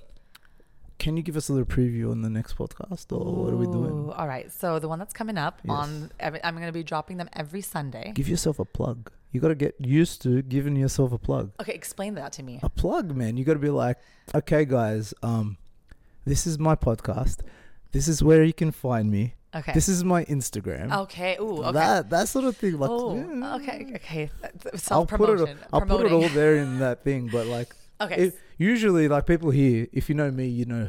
[0.99, 3.67] can you give us a little preview on the next podcast, or what are we
[3.67, 4.11] doing?
[4.13, 4.51] All right.
[4.51, 5.73] So the one that's coming up Yes.
[5.73, 8.13] on, every, I'm going to be dropping them every Sunday.
[8.15, 9.11] Give yourself a plug.
[9.33, 11.53] You got to get used to giving yourself a plug.
[11.61, 12.61] Okay, explain that to me.
[12.63, 13.37] A plug, man.
[13.37, 13.99] You got to be like,
[14.35, 15.59] okay, guys, um,
[16.25, 17.41] this is my podcast.
[17.93, 19.35] This is where you can find me.
[19.59, 19.73] Okay.
[19.73, 20.93] This is my Instagram.
[21.05, 21.37] okay.
[21.41, 21.63] Ooh.
[21.65, 21.73] Okay.
[21.73, 22.79] That that sort of thing.
[22.79, 23.15] Like, oh.
[23.17, 23.57] yeah.
[23.57, 23.93] Okay.
[23.97, 24.31] Okay.
[24.73, 25.37] I'll Self put it.
[25.37, 25.59] promotion.
[25.73, 27.29] I'll put it all there in that thing.
[27.33, 28.17] But like, Okay.
[28.27, 30.89] it, usually, like people here, if you know me, you know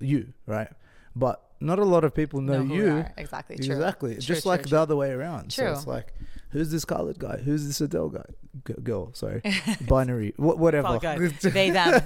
[0.00, 0.68] you, right?
[1.16, 3.04] But not a lot of people know, we you.
[3.16, 3.56] Exactly.
[3.56, 3.74] True.
[3.74, 4.12] Exactly.
[4.14, 5.50] True, Just true, like the other way around.
[5.50, 5.66] True.
[5.66, 6.14] So it's like,
[6.50, 7.38] who's this Khaled guy?
[7.38, 8.24] Who's this Adele guy?
[8.66, 9.42] G- girl, sorry.
[9.86, 10.34] Binary.
[10.36, 10.98] Wh- whatever.
[11.42, 12.00] They them.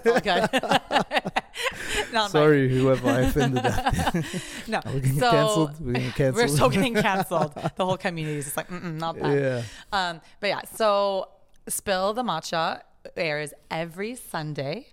[2.28, 3.64] Sorry, whoever I offended.
[3.64, 4.24] Mine.
[4.68, 4.80] No.
[4.84, 5.80] Are we getting so cancelled?
[5.80, 6.34] We're getting cancelled.
[6.34, 7.54] we're still getting canceled.
[7.76, 9.38] the whole community is just like, Mm-mm, not that.
[9.38, 9.62] yeah.
[9.92, 11.28] Um, but yeah, so
[11.68, 12.82] Spill the Matcha
[13.16, 14.88] airs every Sunday.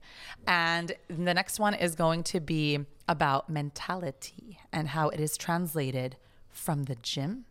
[0.47, 2.79] And the next one is going to be
[3.09, 6.15] about mentality and how it is translated
[6.49, 7.45] from the gym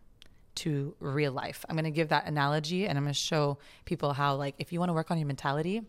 [0.55, 1.65] to real life.
[1.69, 4.73] I'm going to give that analogy and I'm going to show people how, like, if
[4.73, 5.81] you want to work on your mentality,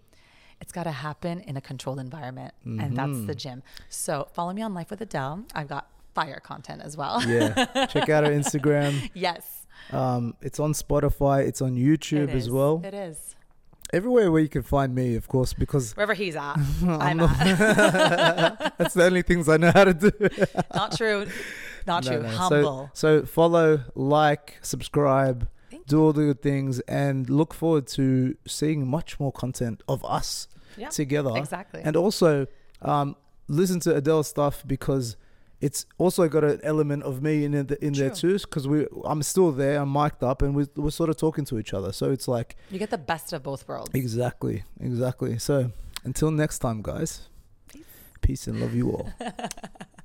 [0.60, 2.52] it's got to happen in a controlled environment.
[2.64, 3.62] And that's the gym.
[3.88, 5.44] So follow me on Life with Adele.
[5.54, 7.22] I've got fire content as well.
[7.26, 7.86] Yeah.
[7.86, 9.10] Check out our Instagram.
[9.14, 9.66] yes.
[9.92, 11.46] Um, it's on Spotify.
[11.46, 12.82] It's on YouTube it as well.
[12.84, 13.34] It is.
[13.92, 18.74] Everywhere where you can find me, of course, because Wherever he's at, I'm at.
[18.78, 20.10] that's the only things I know how to do.
[20.74, 21.26] Not true.
[21.86, 22.22] Not No, true.
[22.22, 22.28] no.
[22.28, 22.90] Humble.
[22.94, 28.36] So, so follow, like, subscribe, Thank do all the good things, and look forward to
[28.46, 31.32] seeing much more content of us Yeah, together.
[31.36, 31.80] exactly.
[31.84, 32.46] And also,
[32.82, 33.16] um,
[33.48, 35.16] listen to Adele's stuff because
[35.60, 38.38] it's also got an element of me in it, in there too.
[38.38, 39.80] Because we, I'm still there.
[39.80, 41.92] I'm mic'd up, and we're, we're sort of talking to each other.
[41.92, 43.90] So it's like you get the best of both worlds.
[43.94, 45.38] exactly, exactly.
[45.38, 45.72] So
[46.04, 47.28] until next time, guys.
[48.20, 49.10] Peace and love you all.